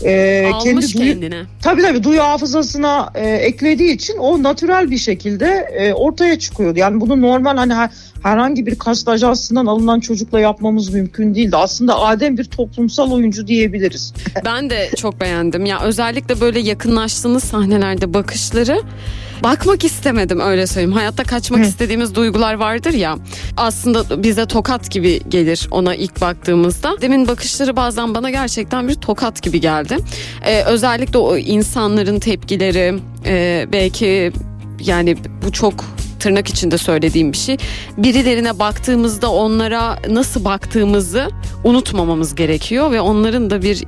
[0.04, 1.44] e, Almış kendi duyu- kendine.
[1.62, 5.46] Tabii tabii duyu hafızasına e, eklediği için o natürel bir şekilde
[5.78, 6.80] e, ortaya çıkıyordu.
[6.80, 7.90] Yani bunu normal hani
[8.24, 11.58] herhangi bir kast ajansından alınan çocukla yapmamız mümkün değildi.
[11.58, 14.14] Aslında Adem bir toplumsal oyuncu diyebiliriz.
[14.46, 15.66] Ben de çok beğendim.
[15.66, 18.82] Ya özellikle böyle yakınlaştığınız sahnelerde bakışları
[19.44, 20.92] bakmak istemedim öyle söyleyeyim.
[20.92, 21.64] Hayatta kaçmak Hı.
[21.64, 23.18] istediğimiz duygular vardır ya.
[23.58, 27.02] Aslında bize tokat gibi gelir ona ilk baktığımızda.
[27.02, 29.98] Demin bakışları bazen bana gerçekten bir tokat gibi geldi.
[30.46, 34.32] Ee, özellikle o insanların tepkileri e, belki
[34.80, 35.74] yani bu çok
[36.20, 37.58] tırnak içinde söylediğim bir şey.
[37.98, 41.30] Birilerine baktığımızda onlara nasıl baktığımızı
[41.64, 43.84] unutmamamız gerekiyor ve onların da bir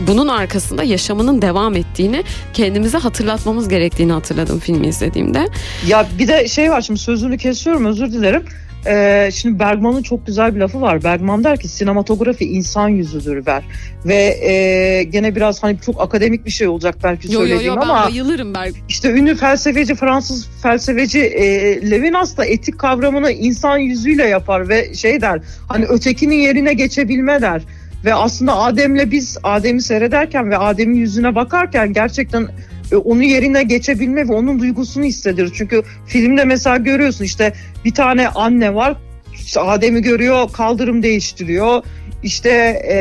[0.00, 2.24] bunun arkasında yaşamının devam ettiğini
[2.54, 5.48] kendimize hatırlatmamız gerektiğini hatırladım filmi izlediğimde.
[5.86, 8.44] Ya bir de şey var şimdi sözünü kesiyorum özür dilerim.
[8.86, 11.04] Ee, şimdi Bergman'ın çok güzel bir lafı var.
[11.04, 13.62] Bergman der ki sinematografi insan yüzüdür ver.
[14.04, 17.80] Ve e, gene biraz hani çok akademik bir şey olacak belki Yo yo söylediğim yo
[17.80, 18.74] ben ama bayılırım Berg.
[18.88, 21.44] işte ünlü felsefeci Fransız felsefeci e,
[21.90, 27.62] Levinas da etik kavramını insan yüzüyle yapar ve şey der hani ötekinin yerine geçebilme der.
[28.04, 32.48] Ve aslında Adem'le biz Adem'i seyrederken ve Adem'in yüzüne bakarken gerçekten
[32.92, 35.52] e, onun yerine geçebilme ve onun duygusunu hissediyoruz.
[35.56, 37.52] Çünkü filmde mesela görüyorsun işte
[37.84, 38.96] bir tane anne var
[39.44, 41.82] işte Adem'i görüyor kaldırım değiştiriyor.
[42.22, 42.50] İşte
[42.88, 42.96] e,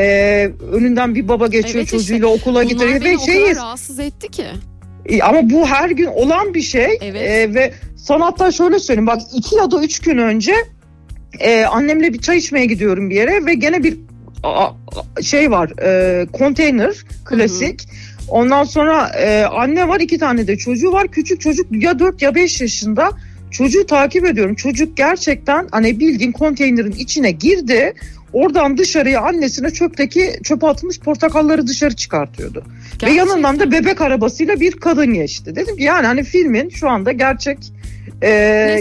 [0.72, 3.58] önünden bir baba geçiyor Evet işte, çocuğuyla okula Bunlar getiriyor beni ve şeyiz.
[3.58, 4.46] rahatsız etti ki.
[5.06, 7.22] E, Ama bu her gün olan bir şey Evet.
[7.22, 10.54] E, ve sanatta şöyle söyleyeyim bak iki ya da üç gün önce
[11.40, 13.98] e, annemle bir çay içmeye gidiyorum bir yere ve gene bir
[14.44, 16.94] a- a- şey var e, konteyner
[17.26, 17.82] klasik.
[18.28, 22.36] Ondan sonra e, anne var iki tane de çocuğu var küçük çocuk ya 4 ya
[22.36, 23.12] 5 yaşında
[23.52, 24.56] çocuğu takip ediyorum.
[24.56, 27.94] Çocuk gerçekten hani bildiğin konteynerin içine girdi.
[28.34, 32.64] Oradan dışarıya annesine çöpteki çöpe atılmış portakalları dışarı çıkartıyordu.
[33.04, 35.56] Ve yanından da bebek arabasıyla bir kadın geçti.
[35.56, 37.58] Dedim ki yani hani filmin şu anda gerçek
[38.22, 38.30] e,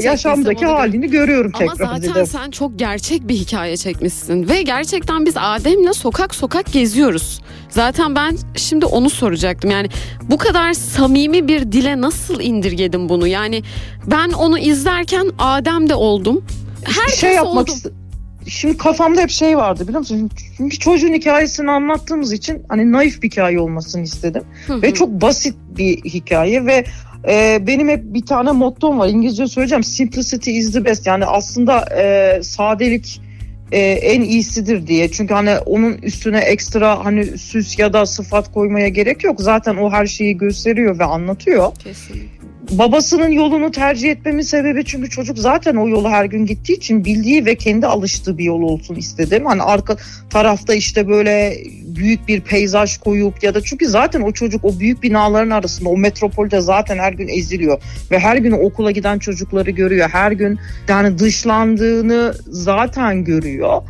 [0.02, 1.96] yaşamdaki halini görüyorum Ama tekrar.
[1.96, 7.42] zaten sen çok gerçek bir hikaye çekmişsin ve gerçekten biz Adem'le sokak sokak geziyoruz.
[7.68, 9.70] Zaten ben şimdi onu soracaktım.
[9.70, 9.88] Yani
[10.22, 13.26] bu kadar samimi bir dile nasıl indirgedim bunu?
[13.26, 13.62] Yani
[14.06, 16.44] ben onu izlerken Adem de oldum.
[16.84, 17.92] Herkes şey yapmak oldum.
[18.46, 20.30] Şimdi kafamda hep şey vardı biliyor musun?
[20.56, 24.42] Çünkü çocuğun hikayesini anlattığımız için hani naif bir hikaye olmasını istedim.
[24.66, 24.82] Hı hı.
[24.82, 26.84] Ve çok basit bir hikaye ve
[27.28, 29.08] e, benim hep bir tane mottom var.
[29.08, 29.84] İngilizce söyleyeceğim.
[29.84, 31.06] Simplicity is the best.
[31.06, 33.20] Yani aslında e, sadelik
[33.72, 35.10] e, en iyisidir diye.
[35.10, 39.40] Çünkü hani onun üstüne ekstra hani süs ya da sıfat koymaya gerek yok.
[39.40, 42.78] Zaten o her şeyi gösteriyor ve anlatıyor Kesinlikle.
[42.78, 47.46] babasının yolunu tercih etmemin sebebi çünkü çocuk zaten o yolu her gün gittiği için bildiği
[47.46, 49.46] ve kendi alıştığı bir yol olsun istedim.
[49.46, 49.96] Hani arka
[50.30, 51.56] tarafta işte böyle
[52.02, 55.96] büyük bir peyzaj koyup ya da çünkü zaten o çocuk o büyük binaların arasında o
[55.96, 60.08] metropolde zaten her gün eziliyor ve her gün okula giden çocukları görüyor.
[60.08, 63.82] Her gün yani dışlandığını zaten görüyor.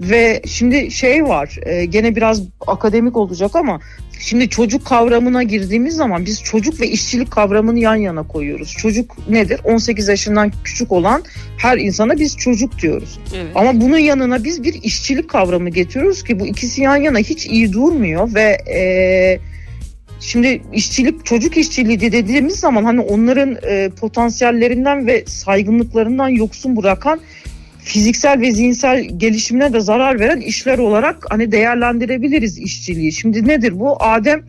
[0.00, 3.80] Ve şimdi şey var e, gene biraz akademik olacak ama
[4.18, 8.74] şimdi çocuk kavramına girdiğimiz zaman biz çocuk ve işçilik kavramını yan yana koyuyoruz.
[8.78, 9.60] Çocuk nedir?
[9.64, 11.22] 18 yaşından küçük olan
[11.58, 13.18] her insana biz çocuk diyoruz.
[13.36, 13.46] Evet.
[13.54, 17.72] Ama bunun yanına biz bir işçilik kavramı getiriyoruz ki bu ikisi yan yana hiç iyi
[17.72, 18.80] durmuyor ve e,
[20.20, 27.20] şimdi işçilik çocuk işçiliği de dediğimiz zaman hani onların e, potansiyellerinden ve saygınlıklarından yoksun bırakan
[27.84, 33.12] fiziksel ve zihinsel gelişimine de zarar veren işler olarak hani değerlendirebiliriz işçiliği.
[33.12, 34.02] Şimdi nedir bu?
[34.02, 34.42] Adem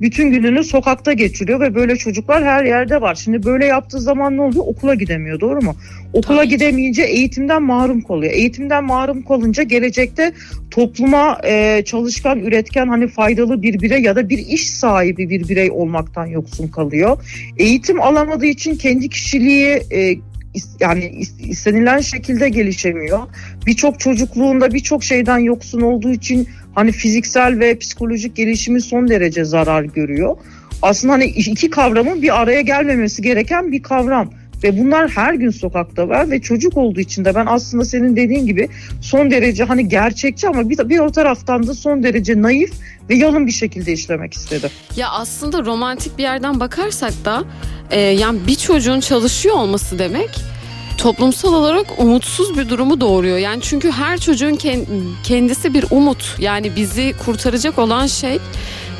[0.00, 3.14] bütün gününü sokakta geçiriyor ve böyle çocuklar her yerde var.
[3.14, 4.64] Şimdi böyle yaptığı zaman ne oluyor?
[4.66, 5.76] Okula gidemiyor doğru mu?
[6.12, 8.32] Okula Tabii gidemeyince eğitimden mahrum kalıyor.
[8.32, 10.32] Eğitimden mahrum kalınca gelecekte
[10.70, 15.70] topluma e, çalışkan, üretken, hani faydalı bir birey ya da bir iş sahibi bir birey
[15.70, 17.18] olmaktan yoksun kalıyor.
[17.58, 20.14] Eğitim alamadığı için kendi kişiliği e,
[20.80, 23.18] yani is- istenilen şekilde gelişemiyor.
[23.66, 29.82] Birçok çocukluğunda birçok şeyden yoksun olduğu için hani fiziksel ve psikolojik gelişimi son derece zarar
[29.84, 30.36] görüyor.
[30.82, 34.30] Aslında hani iki kavramın bir araya gelmemesi gereken bir kavram.
[34.62, 38.46] Ve bunlar her gün sokakta var ve çocuk olduğu için de ben aslında senin dediğin
[38.46, 38.68] gibi
[39.00, 42.72] son derece hani gerçekçi ama bir, bir o taraftan da son derece naif
[43.10, 44.70] ve yalın bir şekilde işlemek istedim.
[44.96, 47.44] Ya aslında romantik bir yerden bakarsak da
[47.90, 50.30] e, yani bir çocuğun çalışıyor olması demek
[50.98, 53.38] toplumsal olarak umutsuz bir durumu doğuruyor.
[53.38, 54.84] Yani çünkü her çocuğun ken-
[55.24, 56.36] kendisi bir umut.
[56.38, 58.38] Yani bizi kurtaracak olan şey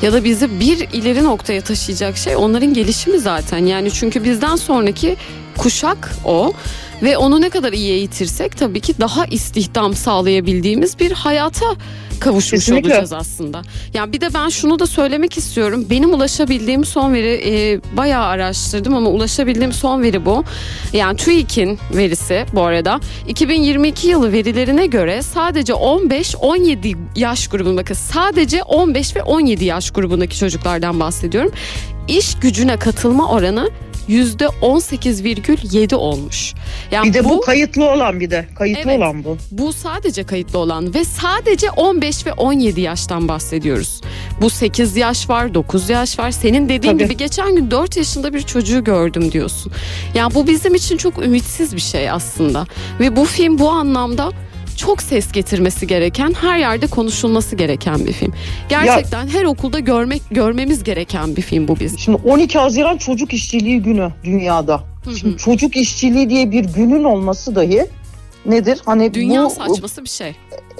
[0.01, 3.65] ya da bizi bir ileri noktaya taşıyacak şey onların gelişimi zaten.
[3.65, 5.15] Yani çünkü bizden sonraki
[5.57, 6.53] kuşak o
[7.03, 11.65] ve onu ne kadar iyi eğitirsek tabii ki daha istihdam sağlayabildiğimiz bir hayata
[12.19, 12.89] kavuşmuş Kesinlikle.
[12.89, 13.61] olacağız aslında.
[13.93, 15.85] Yani bir de ben şunu da söylemek istiyorum.
[15.89, 20.43] Benim ulaşabildiğim son veri e, bayağı araştırdım ama ulaşabildiğim son veri bu.
[20.93, 29.15] Yani TÜİK'in verisi bu arada 2022 yılı verilerine göre sadece 15-17 yaş grubunda sadece 15
[29.15, 31.51] ve 17 yaş grubundaki çocuklardan bahsediyorum.
[32.07, 33.69] İş gücüne katılma oranı
[34.09, 36.53] %18,7 olmuş.
[36.91, 38.47] Yani Bir de bu, bu kayıtlı olan bir de.
[38.55, 38.97] Kayıtlı Evet.
[38.97, 39.37] olan bu.
[39.51, 44.01] bu sadece kayıtlı olan ve sadece 15 ve 17 yaştan bahsediyoruz.
[44.41, 46.31] Bu 8 yaş var, 9 yaş var.
[46.31, 47.03] Senin dediğin Tabii.
[47.03, 49.71] gibi geçen gün 4 yaşında bir çocuğu gördüm diyorsun.
[50.13, 52.67] Yani bu bizim için çok ümitsiz bir şey aslında.
[52.99, 54.31] Ve bu film bu anlamda
[54.75, 58.33] çok ses getirmesi gereken, her yerde konuşulması gereken bir film.
[58.69, 61.99] Gerçekten her okulda görmek görmemiz gereken bir film bu bizim.
[61.99, 64.83] Şimdi 12 Haziran Çocuk İşçiliği Günü dünyada.
[65.19, 67.85] Şimdi çocuk işçiliği diye bir günün olması dahi
[68.45, 68.81] nedir?
[68.85, 70.35] Hani Dünya bu saçması bir şey.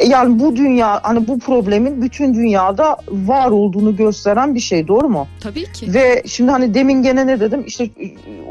[0.08, 5.28] yani bu dünya hani bu problemin bütün dünyada var olduğunu gösteren bir şey doğru mu?
[5.40, 5.94] Tabii ki.
[5.94, 7.64] Ve şimdi hani demin gene ne dedim?
[7.68, 7.90] İşte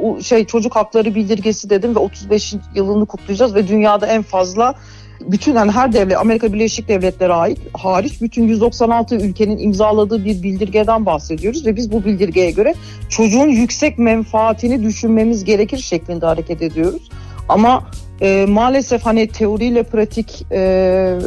[0.03, 2.55] o şey çocuk hakları bildirgesi dedim ve 35.
[2.75, 4.75] yılını kutlayacağız ve dünyada en fazla
[5.21, 11.07] bütün yani her devlet Amerika Birleşik Devletleri ait hariç bütün 196 ülkenin imzaladığı bir bildirgeden
[11.07, 12.75] bahsediyoruz ve biz bu bildirgeye göre
[13.09, 17.11] çocuğun yüksek menfaatini düşünmemiz gerekir şeklinde hareket ediyoruz.
[17.49, 21.19] Ama e, maalesef hani teoriyle pratik e,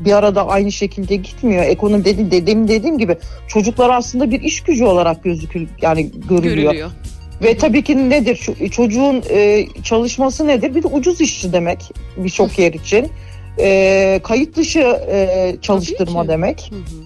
[0.00, 1.64] bir arada aynı şekilde gitmiyor.
[1.64, 3.16] Ekonomi dedi, dediğim dediğim gibi
[3.48, 6.72] çocuklar aslında bir iş gücü olarak gözükül yani görülüyor.
[6.72, 6.90] Görülüyor.
[7.42, 10.74] Ve tabii ki nedir Şu- çocuğun e, çalışması nedir?
[10.74, 13.08] Bir de ucuz işçi demek birçok yer için.
[13.58, 14.80] E, kayıt dışı
[15.10, 16.70] e, çalıştırma demek.
[16.70, 17.04] Hı hı.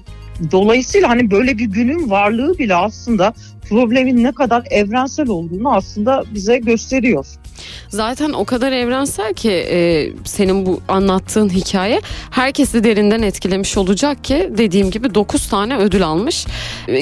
[0.51, 3.35] Dolayısıyla hani böyle bir günün varlığı bile aslında
[3.69, 7.27] problemin ne kadar evrensel olduğunu aslında bize gösteriyor.
[7.89, 14.51] Zaten o kadar evrensel ki e, senin bu anlattığın hikaye herkesi derinden etkilemiş olacak ki
[14.59, 16.47] dediğim gibi 9 tane ödül almış.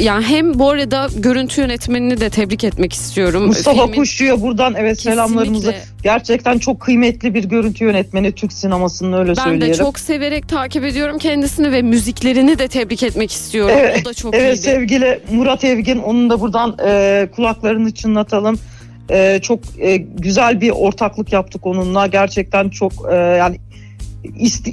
[0.00, 3.46] Yani hem bu arada görüntü yönetmenini de tebrik etmek istiyorum.
[3.46, 5.66] Mustafa Filmin- Kuşçu'ya buradan evet selamlarımızı.
[5.70, 5.96] Kesinlikle.
[6.02, 9.68] Gerçekten çok kıymetli bir görüntü yönetmeni Türk sinemasının öyle Ben söyleyelim.
[9.68, 13.74] de çok severek takip ediyorum kendisini ve müziklerini de tebrik etmek istiyorum.
[13.78, 14.62] Evet, o da çok Evet iyiydi.
[14.62, 18.58] sevgili Murat Evgin onun da buradan e, kulaklarını çınlatalım.
[19.10, 22.06] E, çok e, güzel bir ortaklık yaptık onunla.
[22.06, 23.56] Gerçekten çok e, yani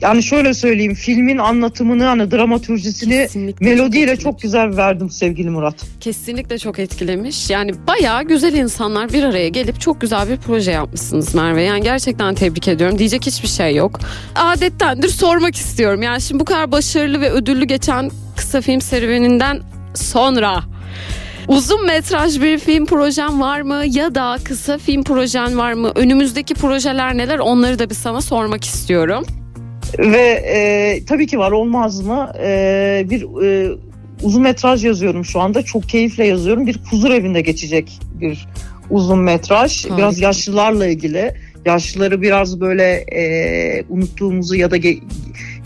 [0.01, 4.23] yani şöyle söyleyeyim filmin anlatımını hani dramatürjisini Kesinlikle melodiyle etkilemiş.
[4.23, 5.75] çok güzel verdim sevgili Murat.
[5.99, 7.49] Kesinlikle çok etkilemiş.
[7.49, 11.63] Yani bayağı güzel insanlar bir araya gelip çok güzel bir proje yapmışsınız Merve.
[11.63, 12.97] Yani gerçekten tebrik ediyorum.
[12.99, 13.99] Diyecek hiçbir şey yok.
[14.35, 16.01] Adettendir sormak istiyorum.
[16.01, 19.59] Yani şimdi bu kadar başarılı ve ödüllü geçen kısa film serüveninden
[19.95, 20.63] sonra
[21.47, 25.91] uzun metraj bir film projen var mı ya da kısa film projen var mı?
[25.95, 27.39] Önümüzdeki projeler neler?
[27.39, 29.25] Onları da bir sana sormak istiyorum.
[29.99, 32.31] Ve e, tabii ki var olmaz mı?
[32.43, 33.75] E, bir e,
[34.23, 35.61] uzun metraj yazıyorum şu anda.
[35.61, 36.67] Çok keyifle yazıyorum.
[36.67, 38.47] Bir huzur evinde geçecek bir
[38.89, 39.83] uzun metraj.
[39.83, 39.97] Harika.
[39.97, 41.33] Biraz yaşlılarla ilgili.
[41.65, 45.01] Yaşlıları biraz böyle e, unuttuğumuzu ya da ge-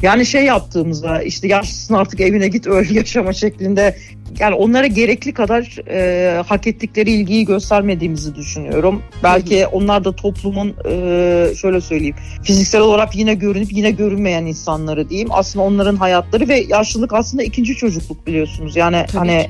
[0.01, 3.97] yani şey yaptığımızda işte yaşlısın artık evine git öyle yaşama şeklinde
[4.39, 9.01] yani onlara gerekli kadar e, hak ettikleri ilgiyi göstermediğimizi düşünüyorum.
[9.23, 15.29] Belki onlar da toplumun e, şöyle söyleyeyim fiziksel olarak yine görünüp yine görünmeyen insanları diyeyim.
[15.31, 18.75] Aslında onların hayatları ve yaşlılık aslında ikinci çocukluk biliyorsunuz.
[18.75, 19.47] Yani Tabii hani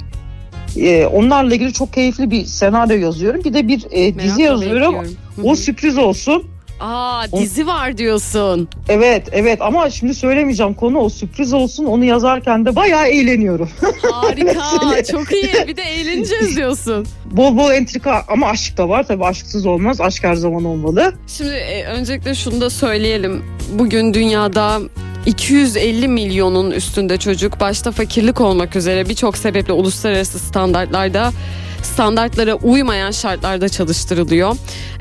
[0.77, 3.43] e, onlarla ilgili çok keyifli bir senaryo yazıyorum.
[3.43, 4.95] Bir de bir e, dizi Merakla yazıyorum.
[4.95, 5.17] bekliyorum.
[5.43, 6.43] O sürpriz olsun.
[6.79, 8.67] Aa dizi var diyorsun.
[8.89, 11.85] Evet evet ama şimdi söylemeyeceğim konu o sürpriz olsun.
[11.85, 13.69] Onu yazarken de bayağı eğleniyorum.
[14.11, 15.03] Harika.
[15.11, 15.67] Çok iyi.
[15.67, 17.07] Bir de eğleneceğiz diyorsun.
[17.25, 20.01] bol bol entrika ama aşk da var tabii aşksız olmaz.
[20.01, 21.13] Aşk her zaman olmalı.
[21.27, 23.43] Şimdi e, öncelikle şunu da söyleyelim.
[23.79, 24.79] Bugün dünyada
[25.25, 31.31] 250 milyonun üstünde çocuk başta fakirlik olmak üzere birçok sebeple uluslararası standartlarda
[31.87, 34.55] standartlara uymayan şartlarda çalıştırılıyor.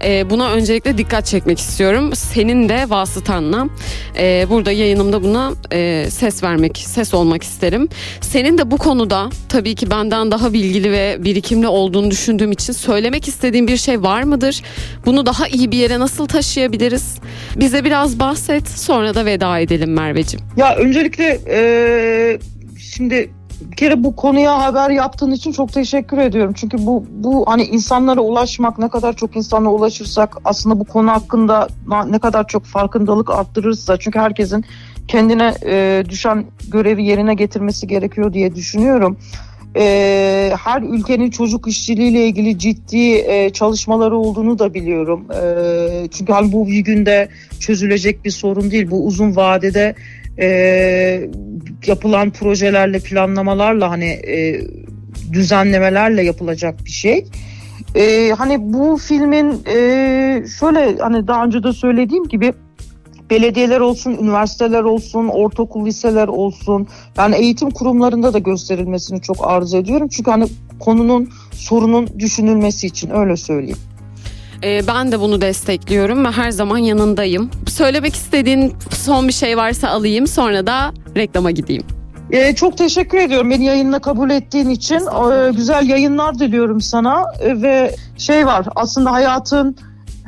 [0.05, 2.11] E, buna öncelikle dikkat çekmek istiyorum.
[2.15, 3.69] Senin de vasıtanla
[4.19, 7.89] e, burada yayınımda buna e, ses vermek, ses olmak isterim.
[8.21, 13.29] Senin de bu konuda tabii ki benden daha bilgili ve birikimli olduğunu düşündüğüm için söylemek
[13.29, 14.63] istediğin bir şey var mıdır?
[15.07, 17.19] Bunu daha iyi bir yere nasıl taşıyabiliriz?
[17.57, 20.47] Bize biraz bahset sonra da veda edelim Merveciğim.
[20.57, 22.39] Ya öncelikle e,
[22.79, 23.31] şimdi
[23.61, 26.53] bir kere bu konuya haber yaptığın için çok teşekkür ediyorum.
[26.57, 31.69] Çünkü bu bu hani insanlara ulaşmak ne kadar çok insana ulaşırsak aslında bu konu hakkında
[32.11, 34.65] ne kadar çok farkındalık arttırırsa çünkü herkesin
[35.09, 39.17] kendine e, düşen görevi yerine getirmesi gerekiyor diye düşünüyorum.
[39.77, 45.25] E, her ülkenin çocuk işçiliğiyle ilgili ciddi e, çalışmaları olduğunu da biliyorum.
[45.43, 47.29] E, çünkü hani bu bir günde
[47.61, 48.91] çözülecek bir sorun değil.
[48.91, 49.95] Bu uzun vadede
[50.39, 51.31] e,
[51.87, 54.61] yapılan projelerle, planlamalarla hani e,
[55.33, 57.27] düzenlemelerle yapılacak bir şey.
[57.95, 62.53] E, hani bu filmin e, şöyle hani daha önce de söylediğim gibi
[63.31, 66.87] belediyeler olsun, üniversiteler olsun, ortaokul liseler olsun
[67.17, 70.09] yani eğitim kurumlarında da gösterilmesini çok arzu ediyorum.
[70.09, 70.47] Çünkü hani
[70.81, 73.79] konunun sorunun düşünülmesi için öyle söyleyeyim.
[74.67, 77.51] Ee, ben de bunu destekliyorum ve her zaman yanındayım.
[77.69, 81.83] Söylemek istediğin son bir şey varsa alayım sonra da reklama gideyim.
[82.31, 84.97] Ee, çok teşekkür ediyorum beni yayınına kabul ettiğin için.
[84.97, 87.25] Ee, güzel yayınlar diliyorum sana.
[87.41, 89.77] Ee, ve şey var aslında hayatın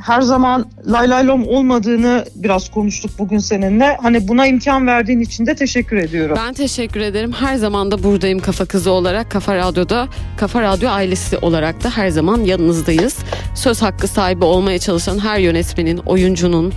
[0.01, 3.97] her zaman lay lay lom olmadığını biraz konuştuk bugün seninle.
[4.01, 6.37] Hani buna imkan verdiğin için de teşekkür ediyorum.
[6.45, 7.31] Ben teşekkür ederim.
[7.31, 9.31] Her zaman da buradayım Kafa Kızı olarak.
[9.31, 10.07] Kafa Radyo'da,
[10.37, 13.17] Kafa Radyo ailesi olarak da her zaman yanınızdayız.
[13.55, 16.73] Söz hakkı sahibi olmaya çalışan her yönetmenin, oyuncunun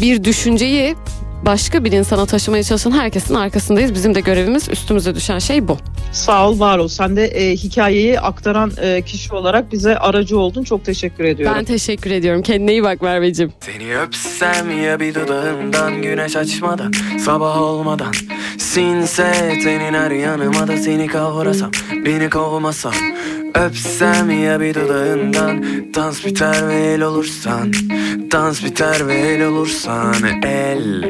[0.00, 0.96] bir düşünceyi
[1.46, 3.94] başka bir insana taşımaya çalışan herkesin arkasındayız.
[3.94, 5.76] Bizim de görevimiz üstümüze düşen şey bu.
[6.12, 6.88] Sağ ol, var ol.
[6.88, 10.64] Sen de e, hikayeyi aktaran e, kişi olarak bize aracı oldun.
[10.64, 11.56] Çok teşekkür ediyorum.
[11.58, 12.42] Ben teşekkür ediyorum.
[12.42, 13.52] Kendine iyi bak Merveciğim.
[13.60, 16.92] Seni öpsem ya bir dudağından güneş açmadan
[17.24, 18.12] sabah olmadan
[18.58, 19.32] Sinse
[19.64, 21.70] tenin her yanıma da seni kavrasam
[22.04, 22.92] beni kovmasam
[23.54, 25.64] Öpsem ya bir dudağından
[25.94, 27.72] dans biter ve el olursan
[28.32, 31.04] Dans biter ve el olursan el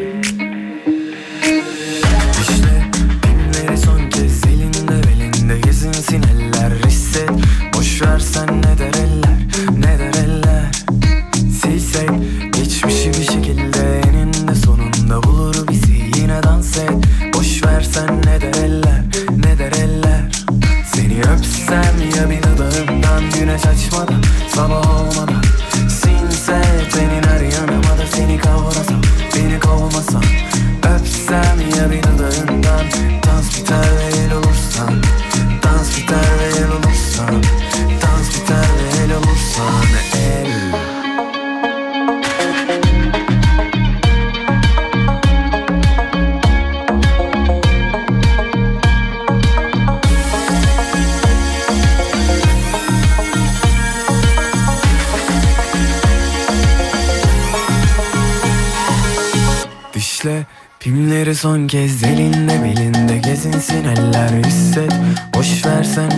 [24.61, 24.90] açmadan
[60.21, 60.47] Dişle
[60.81, 64.93] pimleri son kez elinde belinde gezinsin eller hisset.
[65.35, 66.10] Boş versen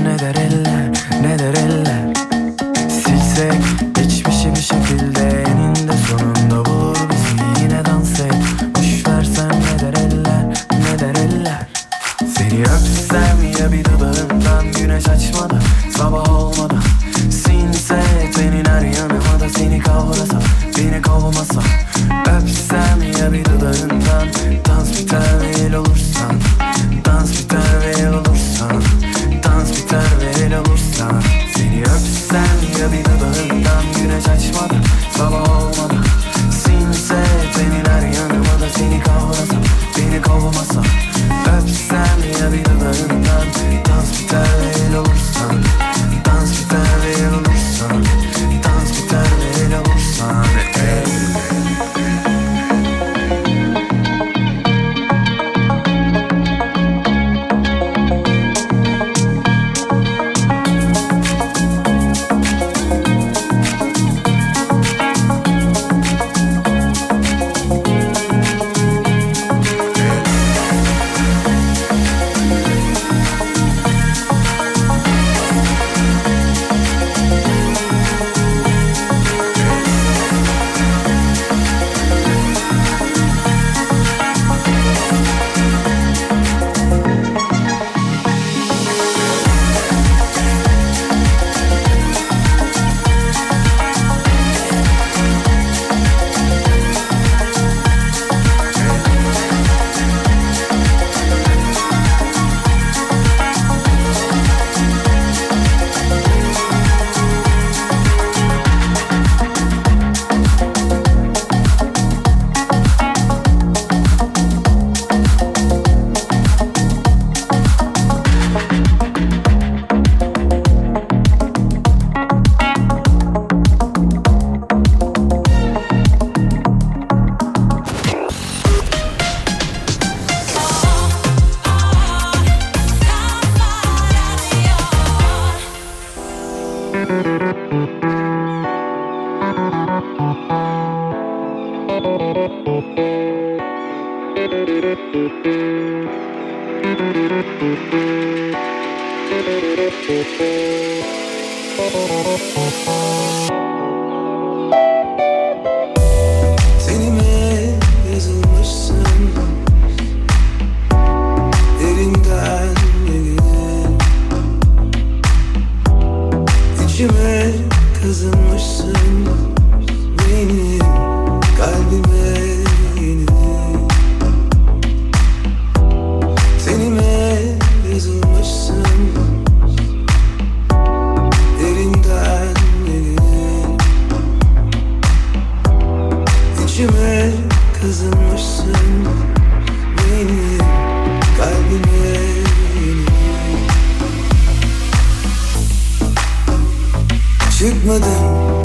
[197.92, 198.62] Çıkmadın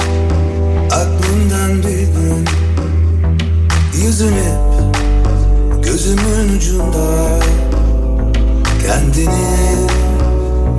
[0.92, 2.46] aklımdan bir gün
[4.06, 7.40] Yüzün hep gözümün ucunda.
[8.86, 9.88] Kendini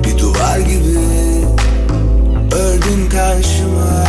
[0.03, 0.99] bir duvar gibi
[2.55, 4.05] ördün karşıma.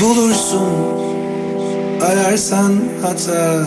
[0.00, 0.68] Bulursun
[2.02, 3.66] ararsan hata.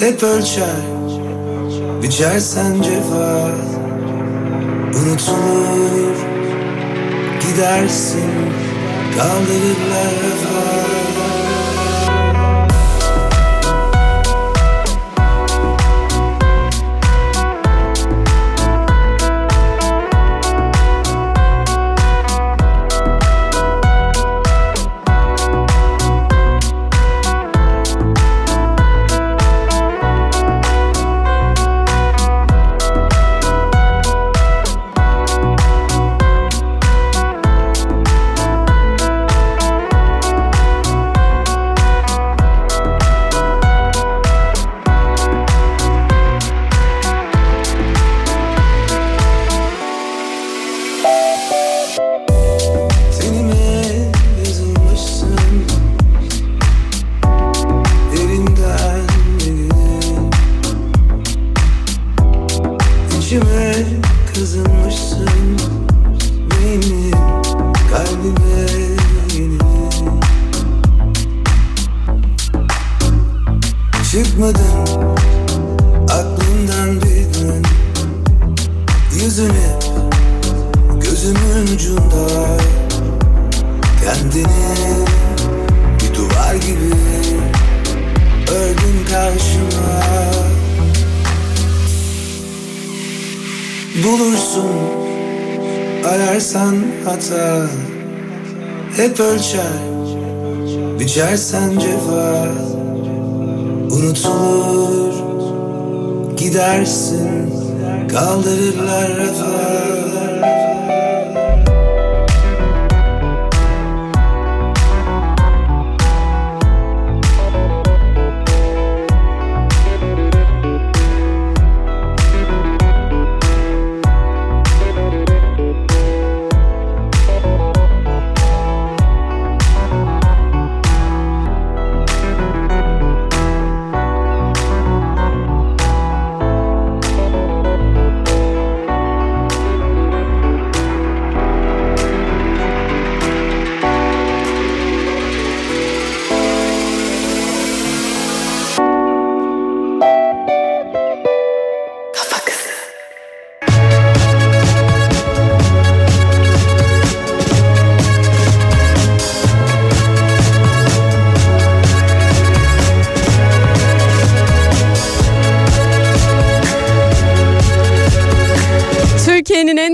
[0.00, 0.76] Hep ölçer
[2.02, 3.77] biçersen cefa
[5.02, 6.16] Unutulur
[7.40, 8.30] gidersin
[9.16, 10.87] kaldırırlar rafa
[99.38, 99.62] ölçer
[100.98, 101.97] biçersen cefa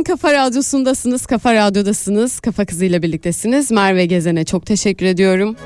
[0.04, 3.70] kafa radyosundasınız, kafa radyodasınız, kafa kızıyla birliktesiniz.
[3.70, 5.56] Merve Gezen'e çok teşekkür ediyorum.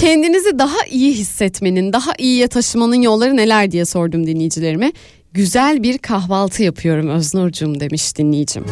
[0.00, 4.92] Kendinizi daha iyi hissetmenin, daha iyiye taşımanın yolları neler diye sordum dinleyicilerime.
[5.32, 8.64] Güzel bir kahvaltı yapıyorum Öznur'cum demiş dinleyicim.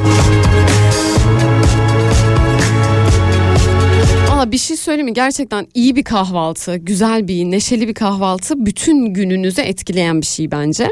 [4.47, 5.12] Bir şey söyleyeyim mi?
[5.12, 10.91] Gerçekten iyi bir kahvaltı, güzel bir, neşeli bir kahvaltı bütün gününüzü etkileyen bir şey bence.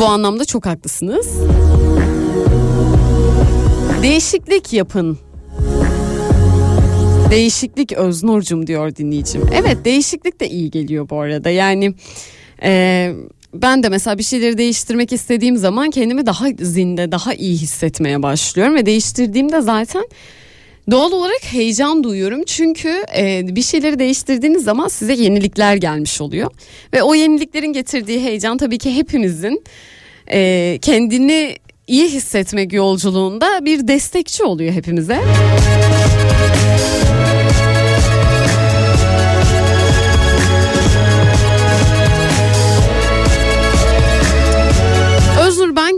[0.00, 1.28] Bu anlamda çok haklısınız.
[4.02, 5.18] Değişiklik yapın.
[7.30, 9.42] Değişiklik Öznur'cum diyor dinleyicim.
[9.54, 11.50] Evet değişiklik de iyi geliyor bu arada.
[11.50, 11.94] Yani
[12.62, 13.12] e,
[13.54, 18.74] ben de mesela bir şeyleri değiştirmek istediğim zaman kendimi daha zinde, daha iyi hissetmeye başlıyorum
[18.74, 20.04] ve değiştirdiğimde zaten
[20.90, 22.42] doğal olarak heyecan duyuyorum.
[22.46, 26.50] Çünkü e, bir şeyleri değiştirdiğiniz zaman size yenilikler gelmiş oluyor
[26.94, 29.64] ve o yeniliklerin getirdiği heyecan tabii ki hepimizin
[30.32, 35.20] e, kendini iyi hissetmek yolculuğunda bir destekçi oluyor hepimize.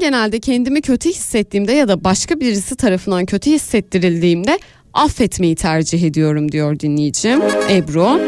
[0.02, 4.58] Genelde kendimi kötü hissettiğimde ya da başka birisi tarafından kötü hissettirildiğimde
[4.94, 8.20] affetmeyi tercih ediyorum diyor dinleyicim Ebru.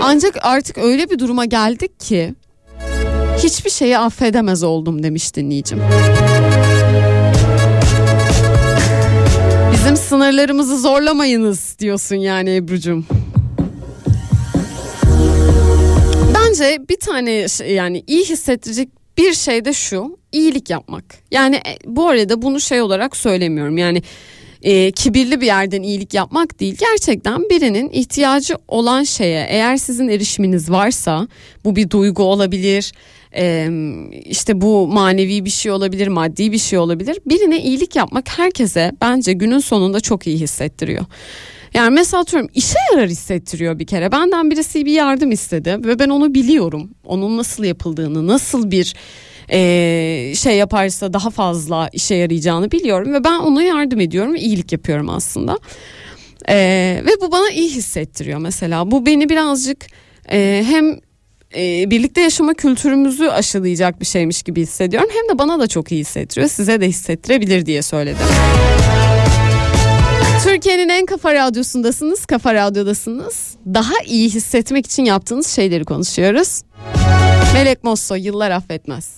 [0.00, 2.34] Ancak artık öyle bir duruma geldik ki
[3.38, 5.80] hiçbir şeyi affedemez oldum demiş dinleyicim.
[9.72, 13.06] Bizim sınırlarımızı zorlamayınız diyorsun yani Ebru'cum.
[16.52, 18.88] Bence bir tane yani iyi hissettirecek
[19.18, 21.04] bir şey de şu iyilik yapmak.
[21.30, 24.02] Yani e, bu arada bunu şey olarak söylemiyorum yani
[24.62, 26.76] e, kibirli bir yerden iyilik yapmak değil.
[26.80, 31.28] Gerçekten birinin ihtiyacı olan şeye eğer sizin erişiminiz varsa
[31.64, 32.92] bu bir duygu olabilir.
[33.36, 33.68] e,
[34.24, 37.18] işte bu manevi bir şey olabilir, maddi bir şey olabilir.
[37.26, 41.04] Birine iyilik yapmak herkese bence günün sonunda çok iyi hissettiriyor.
[41.74, 44.12] Yani mesela atıyorum işe yarar hissettiriyor bir kere.
[44.12, 46.90] Benden birisi bir yardım istedi ve ben onu biliyorum.
[47.06, 48.94] Onun nasıl yapıldığını, nasıl bir
[49.52, 55.08] eee, şey yaparsa daha fazla işe yarayacağını biliyorum ve ben ona yardım ediyorum iyilik yapıyorum
[55.08, 55.58] aslında.
[56.48, 58.90] Eee, ve bu bana iyi hissettiriyor mesela.
[58.90, 59.86] Bu beni birazcık
[60.32, 61.00] eee, hem
[61.56, 65.08] eee, birlikte yaşama kültürümüzü aşılayacak bir şeymiş gibi hissediyorum.
[65.12, 66.48] Hem de bana da çok iyi hissettiriyor.
[66.48, 68.26] Size de hissettirebilir diye söyledim.
[70.44, 73.54] Türkiye'nin en kafa radyosundasınız, kafa radyodasınız.
[73.74, 76.62] Daha iyi hissetmek için yaptığınız şeyleri konuşuyoruz.
[77.54, 79.10] Melek Mosso yıllar affetmez.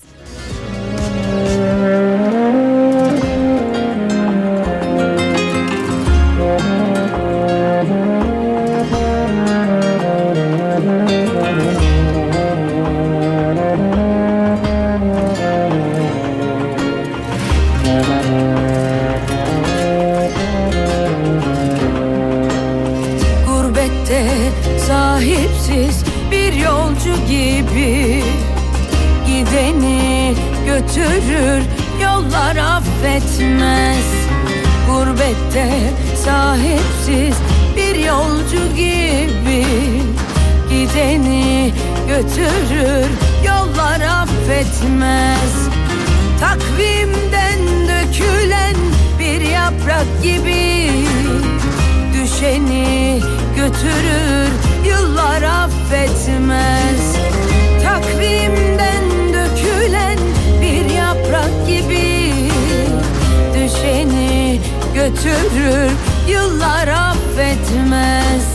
[35.54, 35.90] Gurbette
[36.24, 37.36] sahipsiz
[37.76, 39.64] bir yolcu gibi
[40.70, 41.72] Gideni
[42.08, 43.08] götürür
[43.46, 45.68] yollar affetmez.
[46.40, 48.76] Takvimden dökülen
[49.18, 50.90] bir yaprak gibi
[52.14, 53.20] Düşeni
[53.56, 54.50] götürür
[54.86, 57.16] yıllar affetmez.
[57.84, 58.73] Takvimden
[65.04, 65.90] götürür
[66.28, 68.53] yıllar affetmez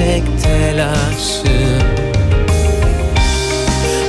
[0.00, 1.82] Gelecek telaşım.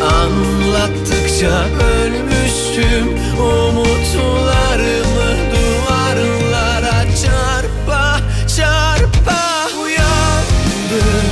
[0.01, 3.07] Anlattıkça ölmüşüm.
[3.39, 8.19] Umutlarımı duvarlara çarpa
[8.57, 9.41] çarpa
[9.83, 11.29] uyandım.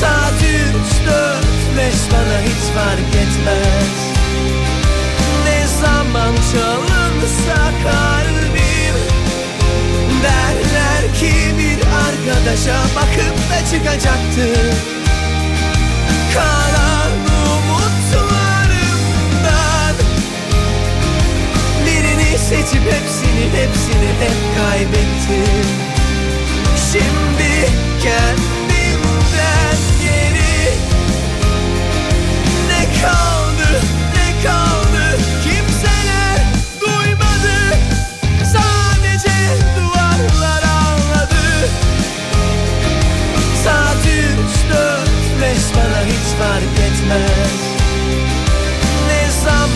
[0.00, 3.92] Saat üç dört beş bana hiç fark etmez.
[5.44, 7.99] Ne zaman çalınsa kalbim
[12.40, 14.46] arkadaşa bakıp da çıkacaktı.
[16.34, 17.12] Kalan
[17.46, 18.36] umutlarımdan
[21.86, 25.66] Birini seçip hepsini hepsini hep kaybettim
[26.92, 27.52] Şimdi
[28.02, 28.59] kendimden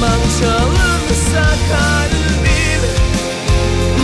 [0.04, 2.82] zaman çalınsa kalbim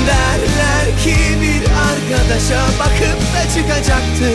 [0.06, 4.30] Derler ki bir arkadaşa bakıp da çıkacaktı.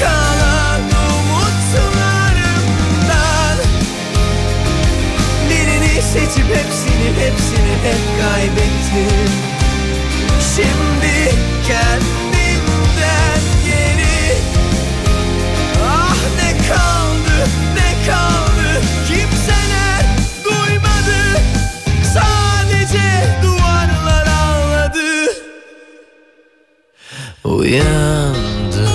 [0.00, 1.96] Kalan umutlarımdan
[5.50, 9.30] Birini seçip hepsini hepsini hep kaybettim
[10.56, 11.16] Şimdi
[11.66, 14.20] kendimden geri
[15.84, 17.36] Ah ne kaldı
[17.74, 18.68] ne kaldı?
[19.08, 19.39] Kimseler
[27.70, 28.90] Uyandım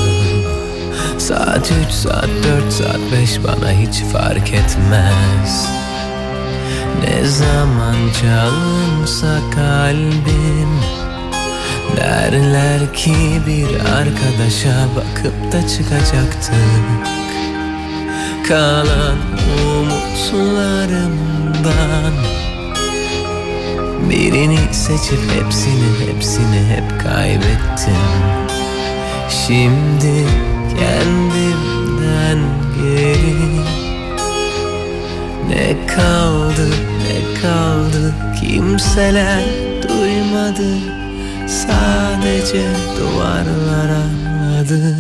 [1.18, 5.70] Saat üç, saat dört, saat beş bana hiç fark etmez.
[7.04, 10.80] Ne zaman çalınsa kalbim
[11.98, 13.16] Derler ki
[13.48, 17.06] bir arkadaşa bakıp da çıkacaktık.
[18.48, 19.18] Kalan
[19.70, 22.14] umutlarımdan
[24.10, 28.45] Birini seçip hepsini hepsini hep kaybettim
[29.44, 30.26] Şimdi
[30.80, 32.40] kendimden
[32.76, 33.36] geri.
[35.50, 38.14] Ne kaldı ne kaldı?
[38.42, 39.44] Kimseler
[39.90, 40.78] duymadı.
[41.48, 42.64] Sadece
[43.00, 44.96] duvarlar anladı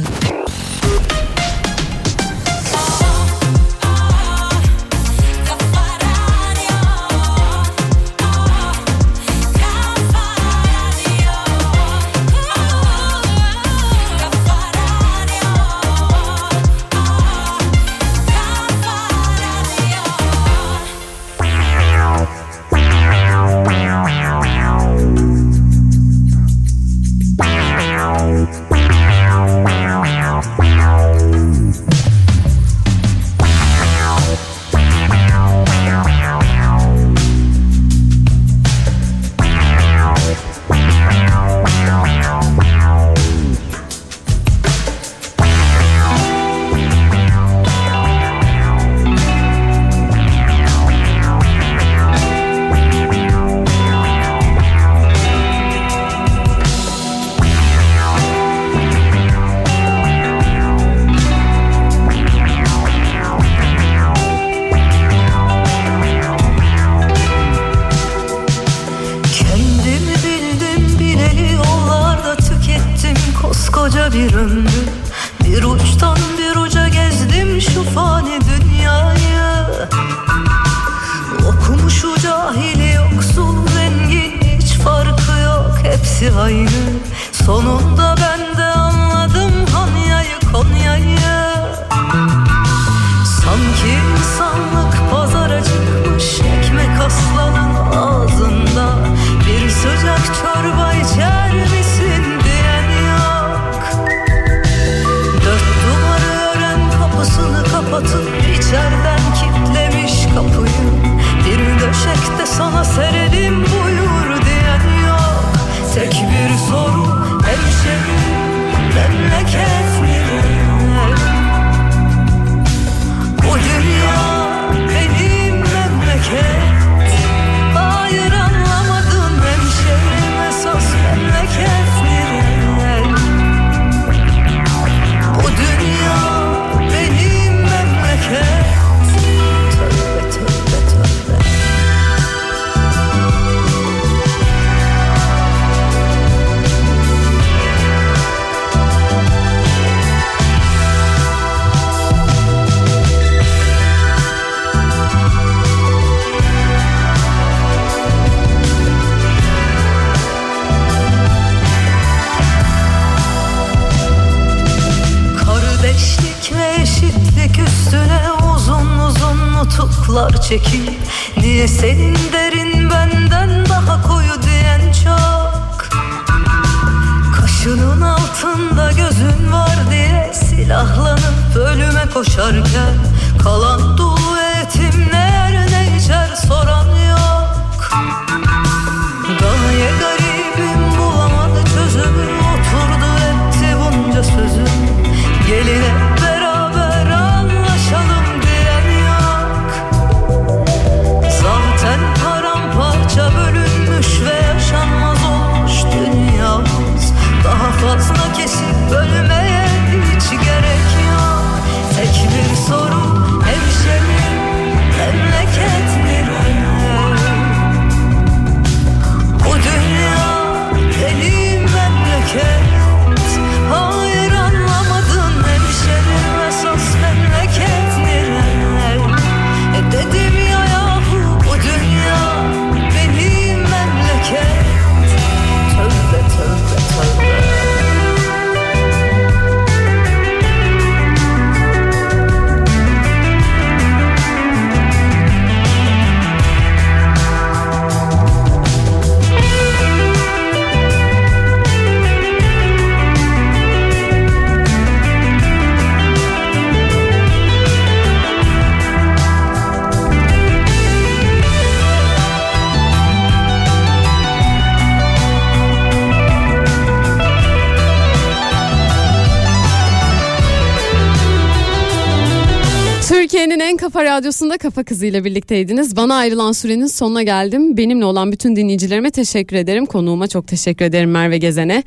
[274.16, 275.96] radyosunda Kafa Kızı ile birlikteydiniz.
[275.96, 277.78] Bana ayrılan sürenin sonuna geldim.
[277.78, 279.86] Benimle olan bütün dinleyicilerime teşekkür ederim.
[279.86, 281.84] Konuğuma çok teşekkür ederim Merve Gezen'e.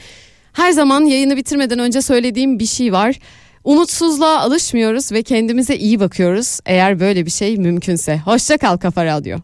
[0.52, 3.18] Her zaman yayını bitirmeden önce söylediğim bir şey var.
[3.64, 6.60] Umutsuzluğa alışmıyoruz ve kendimize iyi bakıyoruz.
[6.66, 8.18] Eğer böyle bir şey mümkünse.
[8.18, 9.38] Hoşça kal Kafa Radyo.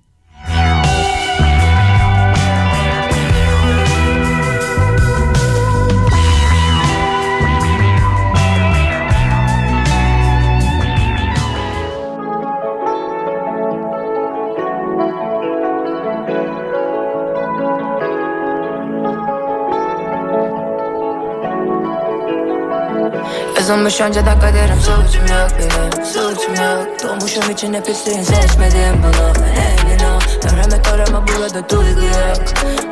[23.75, 24.81] Yazılmış önceden kaderim.
[24.81, 27.03] Suçum yok benim Suçum yok.
[27.03, 29.47] Doğmuşum içine pisliğin seçmedim bunu.
[29.47, 32.39] Emin ol Merhamet arama burada duygu yok.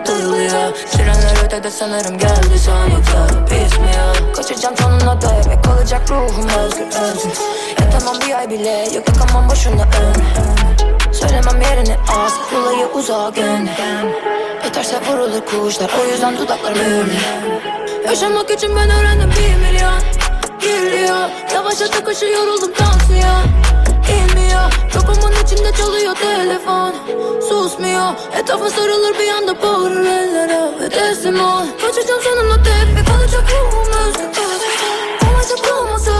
[0.07, 3.47] Duyuluyor Sirenler ötede sanırım geldi sonunda.
[3.47, 7.39] Pis mi yok Kaçacağım sonuna da eve kalacak ruhum özgür özgür
[7.81, 10.23] Yatamam bir ay bile yok yakamam boşuna ön
[11.13, 13.71] Söylemem yerini az Yolayı uzağa gün
[14.65, 17.15] Yeterse vurulur kuşlar O yüzden dudaklar mühürlü
[18.07, 20.22] Yaşamak için ben öğrendim bir milyon
[20.73, 23.45] gülüyor Yavaş ata koşu yoruldum tansiyon
[24.09, 24.73] İnmiyor.
[24.93, 26.95] Kafamın içinde çalıyor telefon.
[27.49, 28.13] Susmuyor.
[28.39, 31.65] Etrafa sarılır bir anda bağırır ellere Ve teslim ol.
[31.81, 34.43] Kaçacağım sonunda tek bir kalacak ruhum özgür.
[35.29, 36.12] Olacak olmasa